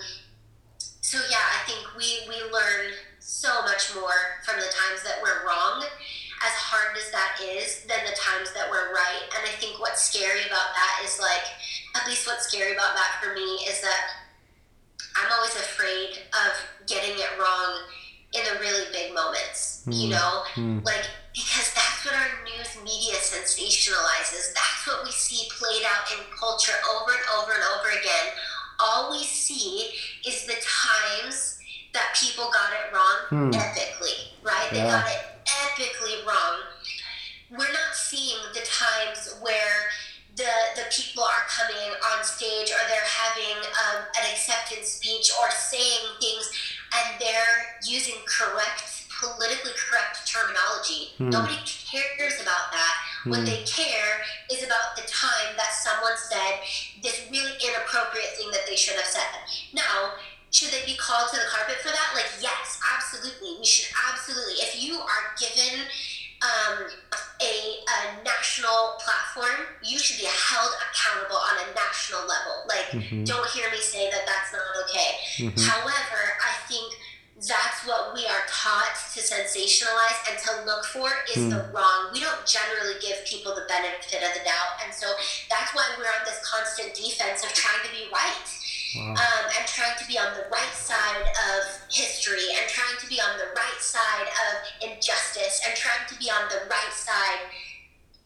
[1.01, 5.45] so, yeah, I think we, we learn so much more from the times that we're
[5.45, 5.83] wrong
[6.41, 9.21] as hard as that is than the times that we're right.
[9.37, 11.43] And I think what's scary about that is like,
[11.95, 14.01] at least what's scary about that for me is that
[15.15, 16.53] I'm always afraid of
[16.87, 17.81] getting it wrong
[18.33, 20.11] in the really big moments, you Mm.
[20.11, 20.43] know?
[20.53, 20.79] Hmm.
[20.83, 21.05] Like,
[21.39, 24.51] because that's what our news media sensationalizes.
[24.51, 28.27] That's what we see played out in culture over and over and over again.
[28.79, 29.87] All we see
[30.27, 31.57] is the times
[31.93, 33.51] that people got it wrong Hmm.
[33.55, 34.69] epically, right?
[34.71, 34.91] They Yeah.
[35.01, 36.63] got it epically wrong.
[37.49, 39.91] We're not seeing the times where
[40.35, 45.49] the the people are coming on stage or they're having um, an acceptance speech or
[45.51, 46.49] saying things
[46.95, 51.29] and they're using correct politically correct terminology Hmm.
[51.29, 52.93] nobody cares about that
[53.25, 53.45] what Hmm.
[53.45, 56.59] they care is about the time that someone said
[57.03, 59.33] this really inappropriate thing that they should have said
[59.73, 60.13] now
[60.51, 64.53] should they be called to the carpet for that like yes absolutely we should absolutely
[64.63, 65.85] if you are given
[66.41, 66.87] um,
[67.41, 72.63] a, a national platform, you should be held accountable on a national level.
[72.65, 73.25] Like, Mhm.
[73.27, 75.19] don't hear me say that that's not okay.
[75.39, 75.67] Mhm.
[75.67, 76.95] However, I think
[77.47, 81.49] that's what we are taught to sensationalize and to look for is Hmm.
[81.49, 82.09] the wrong.
[82.11, 84.83] We don't generally give people the benefit of the doubt.
[84.83, 85.07] And so
[85.49, 88.47] that's why we're on this constant defense of trying to be right
[88.95, 89.13] Wow.
[89.13, 91.21] um, and trying to be on the right side
[91.53, 96.15] of history and trying to be on the right side of injustice and trying to
[96.19, 97.39] be on the right side.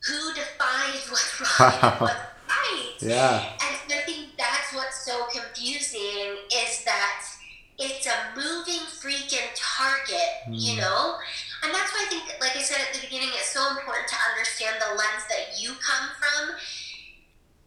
[0.08, 2.14] Who defines what's wrong and what's
[2.50, 2.94] right?
[3.00, 3.52] Yeah.
[3.62, 7.26] And I think that's what's so confusing is that
[7.80, 9.50] it's a moving freaking
[10.14, 10.30] target,
[10.62, 10.82] you Mm.
[10.82, 11.16] know?
[11.64, 14.16] And that's why I think, like I said at the beginning, it's so important to
[14.32, 16.56] understand the lens that you come from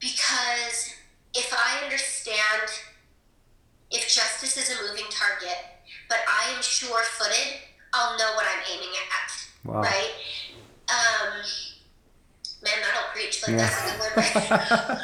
[0.00, 0.92] because
[1.34, 2.70] if I understand
[3.90, 5.56] if justice is a moving target,
[6.08, 7.60] but I am sure footed,
[7.94, 9.30] I'll know what I'm aiming at
[9.64, 9.82] Wow.
[9.82, 10.10] right?
[10.88, 11.42] Um,
[12.62, 14.54] man, I don't preach, but that's a good word, Hmm.
[14.54, 15.00] right?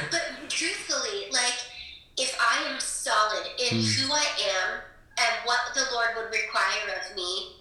[0.10, 1.54] but truthfully, like,
[2.16, 3.94] if I am solid in Mm.
[3.94, 4.24] who I
[4.62, 4.80] am
[5.18, 7.56] and what the Lord would require of me,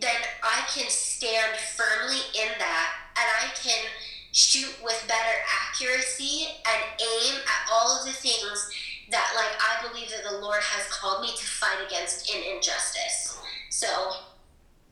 [0.00, 3.84] then I can stand firmly in that and I can
[4.32, 5.36] shoot with better
[5.68, 8.68] accuracy and aim at all of the things
[9.10, 13.38] that like I believe that the Lord has called me to fight against in injustice.
[13.70, 13.86] So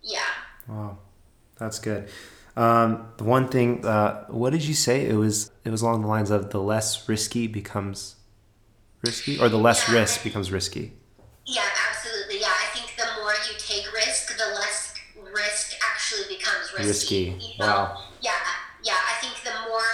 [0.02, 0.20] yeah.
[0.68, 0.98] Wow,
[1.58, 2.08] that's good.
[2.56, 5.06] Um, the one thing, uh, what did you say?
[5.08, 8.16] It was it was along the lines of the less risky becomes
[9.02, 9.94] risky, or the less Yeah.
[10.00, 10.92] risk becomes risky.
[11.46, 12.40] Yeah, absolutely.
[12.40, 14.94] Yeah, I think the more you take risk, the less
[15.32, 16.86] risk actually becomes risky.
[16.86, 17.22] Risky.
[17.40, 17.66] You know?
[17.66, 18.02] Wow.
[18.20, 18.38] Yeah,
[18.84, 18.96] yeah.
[19.10, 19.90] I think the more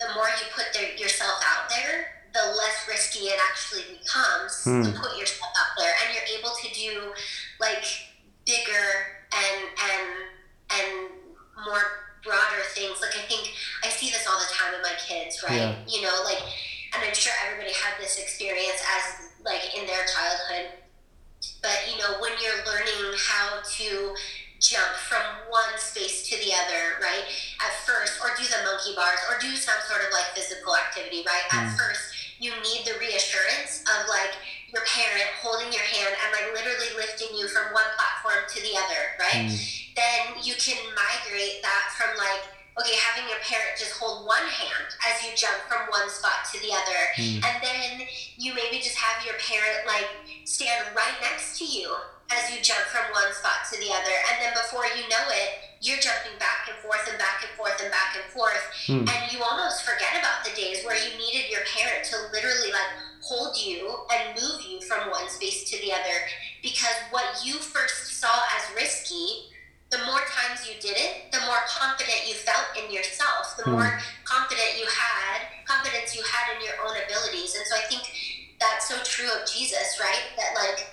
[0.00, 0.68] the more you put
[1.00, 4.82] yourself out there, the less risky it actually becomes Hmm.
[4.84, 7.12] to put yourself out there, and you're able to do
[7.60, 7.84] like
[8.44, 8.88] bigger
[9.32, 9.60] and
[9.92, 10.06] and
[10.70, 11.10] and
[11.64, 11.80] more
[12.24, 13.00] broader things.
[13.00, 13.52] Like I think
[13.84, 15.56] I see this all the time with my kids, right?
[15.56, 15.74] Yeah.
[15.88, 16.40] You know, like,
[16.94, 20.72] and I'm sure everybody had this experience as like in their childhood.
[21.66, 24.14] But you know, when you're learning how to
[24.62, 27.26] jump from one space to the other, right?
[27.58, 31.26] At first, or do the monkey bars, or do some sort of like physical activity,
[31.26, 31.42] right?
[31.50, 31.76] At Mm.
[31.76, 34.32] first, you need the reassurance of like
[34.70, 38.76] your parent holding your hand and like literally lifting you from one platform to the
[38.78, 39.50] other, right?
[39.50, 39.94] Mm.
[39.96, 42.42] Then you can migrate that from like,
[42.76, 46.60] okay, having your parent just hold one hand as you jump from one spot to
[46.60, 47.00] the other.
[47.16, 47.40] Mm.
[47.40, 48.06] And then
[48.36, 50.08] you maybe just have your parent like
[50.44, 51.88] stand right next to you
[52.28, 54.16] as you jump from one spot to the other.
[54.28, 57.80] And then before you know it, you're jumping back and forth and back and forth
[57.80, 58.64] and back and forth.
[58.86, 59.08] Hmm.
[59.08, 62.92] And you almost forget about the days where you needed your parent to literally like
[63.22, 66.18] hold you and move you from one space to the other.
[66.62, 69.52] Because what you first saw as risky,
[69.90, 73.70] the more times you did it, the more confident you felt in yourself, the Hmm.
[73.78, 77.54] more confident you had, confidence you had in your own abilities.
[77.54, 78.02] And so I think
[78.58, 80.26] that's so true of Jesus, right?
[80.36, 80.86] That like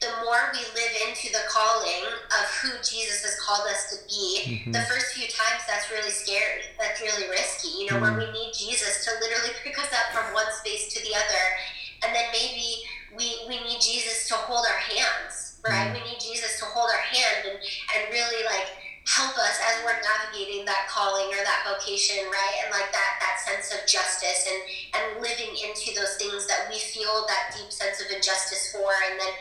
[0.00, 4.64] the more we live into the calling of who Jesus has called us to be,
[4.66, 4.72] Mhm.
[4.72, 6.64] the first few times that's really scary.
[6.78, 8.18] That's really risky, you know, where Mm.
[8.26, 11.58] we need Jesus to literally pick us up from one space to the other.
[12.02, 12.82] And then maybe
[13.14, 15.90] we, we need Jesus to hold our hands, right?
[15.90, 15.94] Mm.
[15.94, 18.66] We need Jesus to hold our hand and, and really like
[19.06, 22.54] help us as we're navigating that calling or that vocation, right?
[22.62, 24.60] And like that that sense of justice and
[24.94, 29.18] and living into those things that we feel that deep sense of injustice for, and
[29.18, 29.34] then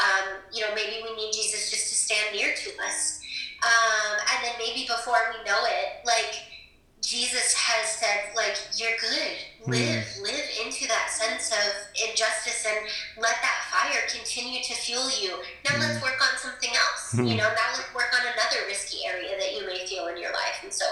[0.00, 3.20] um, you know maybe we need Jesus just to stand near to us,
[3.64, 6.55] um, and then maybe before we know it, like
[7.02, 11.70] Jesus has said, like you're good, live, live into that sense of
[12.08, 12.86] injustice, and
[13.22, 15.30] let that fire continue to fuel you.
[15.68, 17.12] Now let's work on something else.
[17.12, 17.24] Hmm.
[17.24, 20.32] You know, now let's work on another risky area that you may feel in your
[20.32, 20.86] life, and so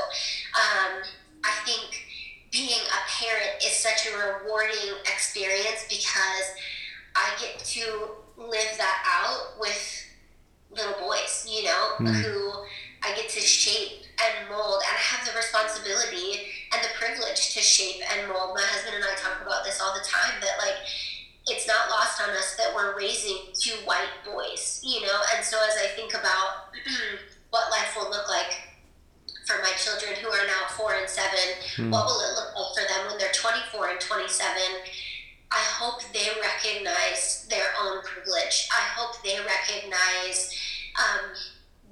[0.54, 1.02] um,
[1.42, 2.06] I think
[2.52, 6.46] being a parent is such a rewarding experience because
[7.16, 10.04] I get to live that out with
[10.70, 12.14] little boys, you know, Mm.
[12.22, 12.52] who
[13.02, 17.60] I get to shape and mold, and I have the responsibility and the privilege to
[17.60, 18.54] shape and mold.
[18.54, 20.78] My husband and I talk about this all the time that, like,
[21.46, 25.18] it's not lost on us that we're raising two white boys, you know.
[25.36, 26.72] And so as I think about
[27.50, 28.74] what life will look like
[29.44, 31.90] for my children who are now four and seven, mm.
[31.90, 34.56] what will it look like for them when they're 24 and 27?
[35.52, 38.68] I hope they recognize their own privilege.
[38.72, 40.50] I hope they recognize
[40.98, 41.30] um,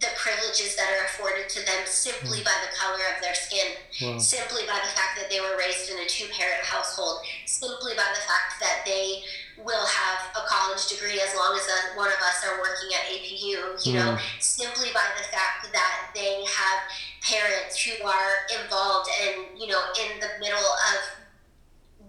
[0.02, 2.44] the privileges that are afforded to them simply mm.
[2.44, 4.18] by the color of their skin, wow.
[4.18, 8.04] simply by the fact that they were raised in a two parent household, simply by
[8.10, 9.22] the fact that they
[9.62, 13.06] will have a college degree as long as a, one of us are working at
[13.14, 14.02] APU, you mm.
[14.02, 16.82] know, simply by the fact that they have
[17.22, 20.98] parents who are involved and, you know, in the middle of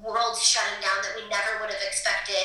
[0.01, 2.41] worlds shutting down that we never would have expected,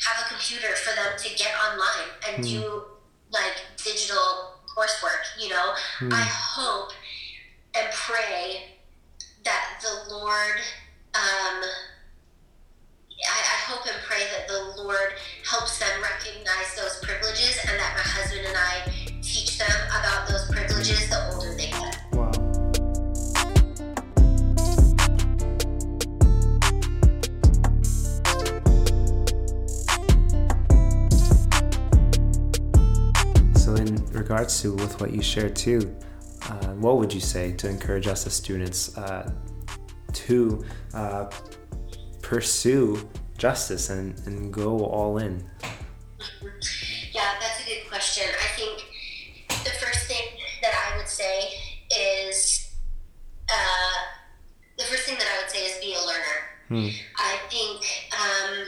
[0.00, 2.48] have a computer for them to get online and mm.
[2.48, 2.82] do
[3.30, 5.72] like digital coursework, you know.
[6.00, 6.12] Mm.
[6.12, 6.92] I hope
[7.74, 8.76] and pray
[9.44, 10.56] that the Lord,
[11.14, 11.64] um,
[13.24, 15.14] I, I hope and pray that the Lord
[15.48, 20.50] helps them recognize those privileges and that my husband and I teach them about those
[20.50, 21.35] privileges the
[34.28, 35.96] regards to with what you shared too,
[36.50, 39.30] uh, what would you say to encourage us as students uh,
[40.12, 40.64] to
[40.94, 41.30] uh,
[42.22, 43.08] pursue
[43.38, 45.48] justice and, and go all in?
[47.12, 48.24] Yeah, that's a good question.
[48.42, 48.84] I think
[49.48, 50.26] the first thing
[50.60, 51.48] that I would say
[52.26, 52.74] is
[53.48, 53.98] uh,
[54.76, 56.38] the first thing that I would say is be a learner.
[56.66, 56.88] Hmm.
[57.16, 58.66] I think um,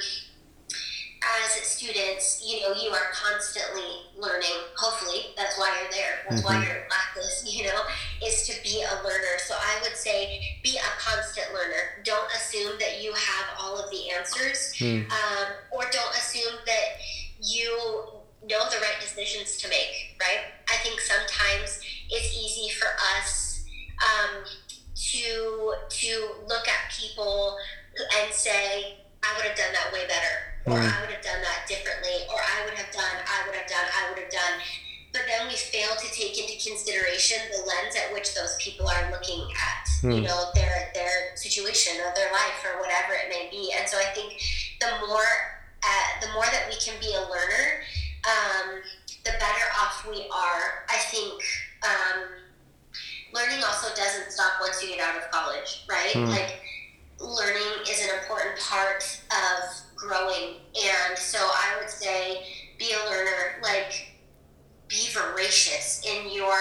[1.43, 4.59] as students, you know, you are constantly learning.
[4.77, 6.27] Hopefully, that's why you're there.
[6.29, 6.61] That's mm-hmm.
[6.61, 7.81] why you're at this, you know,
[8.25, 9.39] is to be a learner.
[9.39, 12.03] So I would say be a constant learner.
[12.05, 15.11] Don't assume that you have all of the answers, mm.
[15.11, 16.89] um, or don't assume that
[17.43, 17.71] you
[18.49, 20.53] know the right decisions to make, right?
[20.69, 23.65] I think sometimes it's easy for us
[24.03, 24.45] um,
[24.95, 27.57] to to look at people
[28.21, 30.85] and say, I would have done that way better or mm.
[30.85, 33.87] I would have done that differently, or I would have done, I would have done,
[33.89, 34.55] I would have done.
[35.13, 39.11] But then we fail to take into consideration the lens at which those people are
[39.11, 40.15] looking at, mm.
[40.15, 43.73] you know, their their situation or their life or whatever it may be.
[43.73, 44.37] And so I think
[44.81, 45.31] the more
[45.81, 47.67] uh, the more that we can be a learner,
[48.29, 48.85] um,
[49.25, 50.85] the better off we are.
[50.89, 51.43] I think.
[51.79, 52.25] Um,
[53.33, 56.13] learning also doesn't stop once you get out of college, right?
[56.15, 56.29] Mm.
[56.29, 56.63] Like
[57.21, 60.57] learning is an important part of growing.
[60.75, 62.45] And so I would say
[62.79, 64.13] be a learner, like
[64.89, 66.57] be voracious in your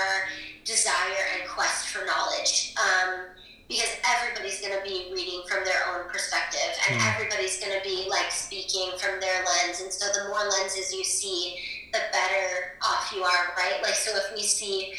[0.65, 2.73] desire and quest for knowledge.
[2.77, 3.27] Um,
[3.67, 7.13] because everybody's going to be reading from their own perspective and mm.
[7.13, 9.81] everybody's going to be like speaking from their lens.
[9.81, 11.59] And so the more lenses you see,
[11.91, 13.79] the better off you are, right?
[13.83, 14.93] Like, so if we see,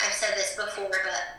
[0.00, 1.37] I've said this before, but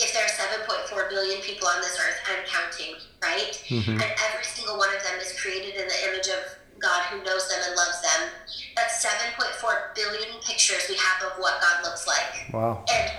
[0.00, 3.52] if there are 7.4 billion people on this earth and counting, right?
[3.68, 4.00] Mm-hmm.
[4.00, 7.48] And every single one of them is created in the image of God who knows
[7.48, 8.20] them and loves them.
[8.74, 12.52] That's 7.4 billion pictures we have of what God looks like.
[12.52, 12.84] Wow.
[12.88, 13.10] And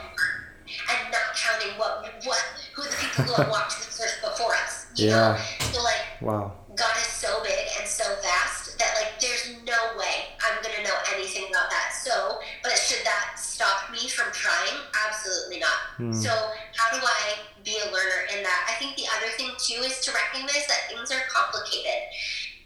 [0.90, 2.42] and not counting what what
[2.74, 4.88] who the people who have walked this earth before us.
[4.96, 5.38] You yeah.
[5.60, 5.66] know?
[5.72, 6.54] So like wow.
[6.76, 10.98] God is so big and so vast that like there's no way I'm gonna know
[11.14, 11.94] anything about that.
[11.94, 14.82] So, but should that stop me from trying?
[15.08, 15.80] Absolutely not.
[16.02, 16.16] Mm.
[16.18, 16.34] So
[16.76, 18.62] how do I be a learner in that?
[18.68, 22.10] I think the other thing too is to recognize that things are complicated.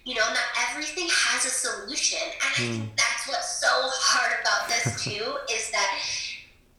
[0.06, 2.24] You know, not everything has a solution.
[2.24, 2.48] And mm.
[2.48, 2.90] I think hmm.
[2.96, 6.00] that's what's so hard about this too, is that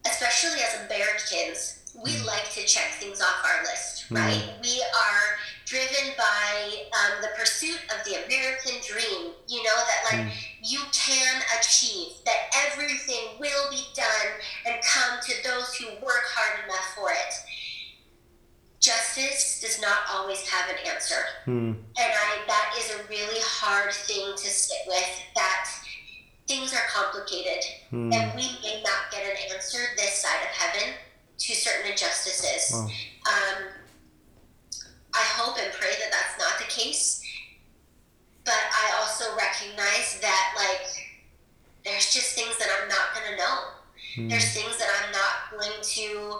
[0.06, 2.26] especially as Americans, we mm.
[2.26, 4.16] like to check things off our list, mm.
[4.16, 4.42] right?
[4.62, 10.26] We are driven by um, the pursuit of the American dream, you know, that like
[10.26, 10.32] mm.
[10.62, 14.28] you can achieve, that everything will be done
[14.66, 17.34] and come to those who work hard enough for it.
[18.78, 21.22] Justice does not always have an answer.
[21.46, 21.74] Mm.
[21.74, 25.68] And I, that is a really hard thing to sit with, that
[26.46, 28.14] things are complicated mm.
[28.14, 30.94] and we may not get an answer this side of heaven
[31.38, 32.72] to certain injustices.
[32.72, 32.86] Wow.
[33.26, 33.64] Um,
[35.16, 37.24] I hope and pray that that's not the case.
[38.44, 40.86] But I also recognize that, like,
[41.84, 43.56] there's just things that I'm not going to know.
[44.16, 44.30] Mm.
[44.30, 46.38] There's things that I'm not going to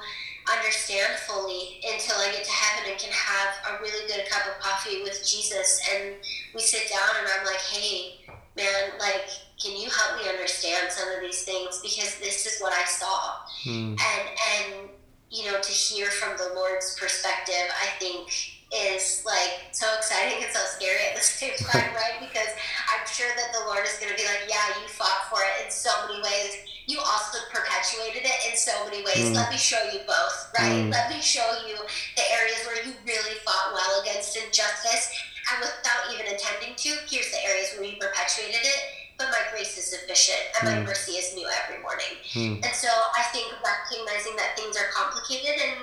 [0.53, 4.63] understand fully until I get to heaven and can have a really good cup of
[4.63, 5.83] coffee with Jesus.
[5.93, 6.15] And
[6.55, 8.23] we sit down and I'm like, hey,
[8.57, 9.27] man, like,
[9.61, 11.81] can you help me understand some of these things?
[11.83, 13.35] Because this is what I saw.
[13.65, 13.99] Mm.
[13.99, 14.89] And, and,
[15.31, 18.31] you know, to hear from the Lord's perspective, I think
[18.75, 22.19] is like so exciting and so scary at the same time, right?
[22.19, 22.51] Because
[22.91, 25.67] I'm sure that the Lord is going to be like, yeah, you fought for it
[25.67, 26.67] in so many ways.
[26.87, 29.31] You also perpetuated it in so many ways.
[29.31, 29.35] Mm.
[29.35, 30.87] Let me show you both, right?
[30.87, 30.91] Mm.
[30.91, 35.11] Let me show you the areas where you really fought well against injustice.
[35.51, 38.81] And without even intending to, here's the areas where you perpetuated it.
[39.19, 40.87] But my grace is sufficient and my mm.
[40.87, 42.21] mercy is new every morning.
[42.35, 42.63] Mm.
[42.63, 45.81] And so I think recognizing that things are complicated and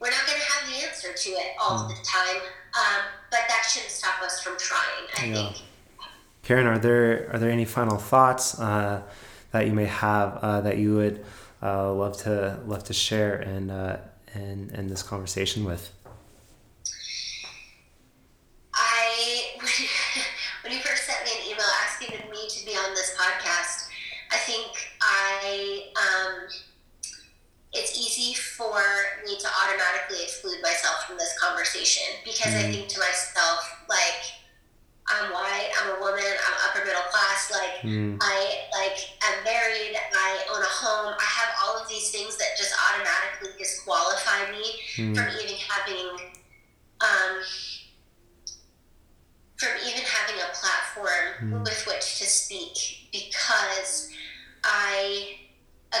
[0.00, 1.88] we're not going to have the answer to it all mm.
[1.88, 2.42] the time,
[2.74, 5.06] um, but that shouldn't stop us from trying.
[5.18, 5.52] I yeah.
[5.52, 5.62] think.
[6.42, 9.02] Karen, are there are there any final thoughts uh,
[9.52, 11.24] that you may have uh, that you would
[11.62, 13.96] uh, love to love to share and uh,
[14.34, 15.90] in, in this conversation with?
[18.74, 19.44] I
[20.62, 23.88] when you first sent me an email asking me to be on this podcast,
[24.30, 24.70] I think
[25.00, 26.48] I um,
[27.74, 28.80] it's easy for
[29.26, 32.68] me to automatically exclude myself from this conversation because mm-hmm.
[32.68, 34.22] I think to myself like
[35.06, 38.16] I'm white, I'm a woman, I'm upper middle class, like mm.
[38.22, 42.56] I like I'm married, I own a home, I have all of these things that
[42.56, 44.64] just automatically disqualify me
[44.96, 45.14] mm.
[45.14, 46.08] from even having
[47.00, 47.42] um,
[49.56, 51.64] from even having a platform mm.
[51.64, 54.10] with which to speak because
[54.64, 55.36] I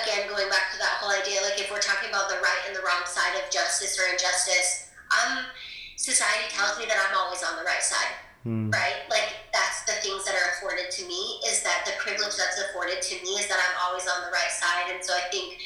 [0.02, 2.74] again going back to that whole idea like if we're talking about the right and
[2.74, 5.46] the wrong side of justice or injustice, um
[5.94, 8.68] society tells me that I'm always on the right side Mm.
[8.72, 9.08] Right?
[9.08, 13.00] Like that's the things that are afforded to me is that the privilege that's afforded
[13.00, 14.92] to me is that I'm always on the right side.
[14.92, 15.56] And so I think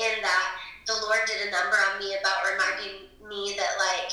[0.00, 0.56] in that
[0.86, 4.12] the Lord did a number on me about reminding me that like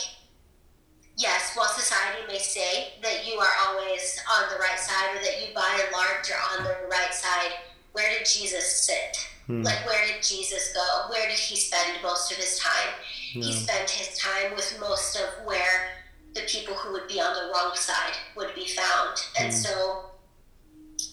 [1.15, 5.39] yes, while society may say that you are always on the right side or that
[5.39, 7.55] you by and large are on the right side,
[7.93, 9.15] where did Jesus sit?
[9.49, 9.63] Hmm.
[9.63, 11.11] Like, where did Jesus go?
[11.11, 12.93] Where did he spend most of his time?
[13.33, 13.45] Yeah.
[13.45, 15.89] He spent his time with most of where
[16.35, 19.17] the people who would be on the wrong side would be found.
[19.39, 19.53] And mm.
[19.53, 20.05] so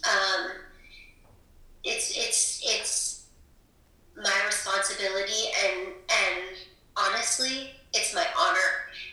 [0.04, 0.50] um,
[1.82, 3.26] it's it's it's
[4.16, 6.56] my responsibility and and
[6.96, 8.70] honestly it's my honor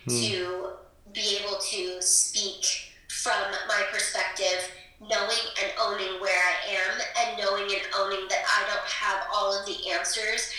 [0.07, 0.27] mm.
[0.27, 0.69] to
[1.13, 4.69] be able to speak from my perspective
[5.09, 9.57] knowing and owning where I am and knowing and owning that I don't have all
[9.57, 10.51] of the answers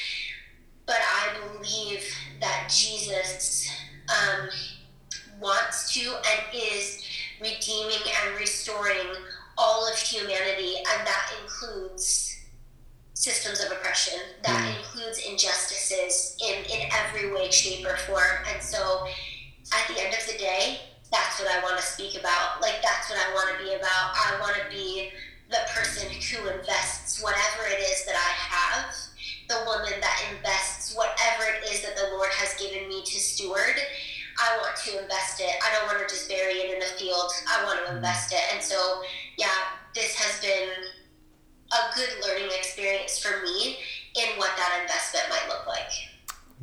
[0.87, 2.05] but I believe
[2.41, 3.71] that Jesus
[4.09, 4.49] um,
[5.41, 7.03] wants to and is
[7.41, 9.17] redeeming and restoring
[9.57, 12.39] all of humanity, and that includes
[13.15, 14.79] systems of oppression, that mm.
[14.79, 18.45] includes injustices in, in every way, shape, or form.
[18.53, 19.07] And so
[19.73, 20.81] at the end of the day,
[21.15, 22.59] that's what I want to speak about.
[22.59, 24.19] Like, that's what I want to be about.
[24.19, 25.15] I want to be
[25.47, 28.91] the person who invests whatever it is that I have,
[29.47, 33.79] the woman that invests whatever it is that the Lord has given me to steward
[34.39, 35.55] I want to invest it.
[35.63, 37.31] I don't want to just bury it in a field.
[37.47, 37.97] I want to mm-hmm.
[37.97, 38.43] invest it.
[38.53, 39.03] And so,
[39.39, 40.71] yeah, this has been
[41.71, 43.79] a good learning experience for me
[44.15, 44.94] in what that investment might look like.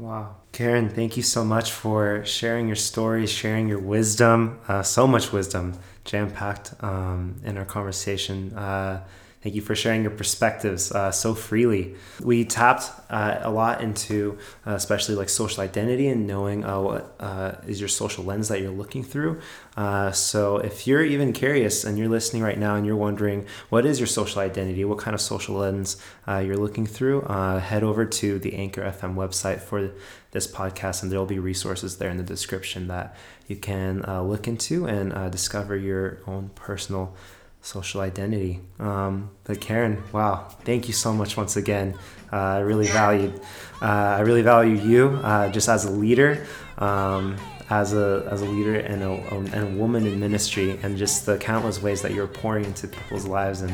[0.01, 0.37] Wow.
[0.51, 5.31] Karen, thank you so much for sharing your stories, sharing your wisdom, uh, so much
[5.31, 5.75] wisdom
[6.05, 8.51] jam packed um, in our conversation.
[8.53, 9.05] Uh,
[9.41, 11.95] Thank you for sharing your perspectives uh, so freely.
[12.21, 14.37] We tapped uh, a lot into,
[14.67, 18.61] uh, especially like social identity and knowing uh, what uh, is your social lens that
[18.61, 19.41] you're looking through.
[19.75, 23.83] Uh, so, if you're even curious and you're listening right now and you're wondering what
[23.83, 28.37] is your social identity, what kind of social lens you're looking through, head over to
[28.37, 29.91] the Anchor FM website for
[30.31, 33.15] this podcast, and there will be resources there in the description that
[33.47, 37.15] you can look into and discover your own personal
[37.61, 38.59] social identity.
[38.79, 41.97] Um, but Karen, wow, thank you so much once again.
[42.31, 43.39] Uh, I really valued,
[43.81, 46.45] uh, I really value you uh, just as a leader,
[46.77, 47.35] um,
[47.69, 49.11] as a as a leader and a,
[49.55, 53.25] and a woman in ministry, and just the countless ways that you're pouring into people's
[53.25, 53.73] lives and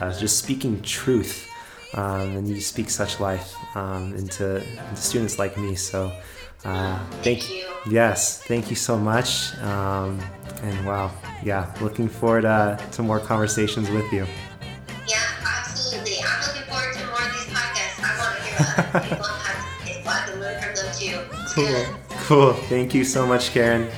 [0.00, 1.48] uh, just speaking truth.
[1.94, 5.76] Um, and you speak such life um, into, into students like me.
[5.76, 6.12] So,
[6.64, 7.64] uh, thank, thank you.
[7.90, 9.56] Yes, thank you so much.
[9.58, 10.20] Um,
[10.62, 11.10] and wow,
[11.42, 14.26] yeah, looking forward uh, to more conversations with you.
[15.06, 16.14] Yeah, absolutely.
[16.24, 18.02] I'm looking forward to more of these podcasts.
[18.02, 21.18] I want to hear about people have to learn from them too.
[21.54, 21.98] Cool.
[22.26, 22.52] Cool.
[22.68, 23.90] Thank you so much, Karen.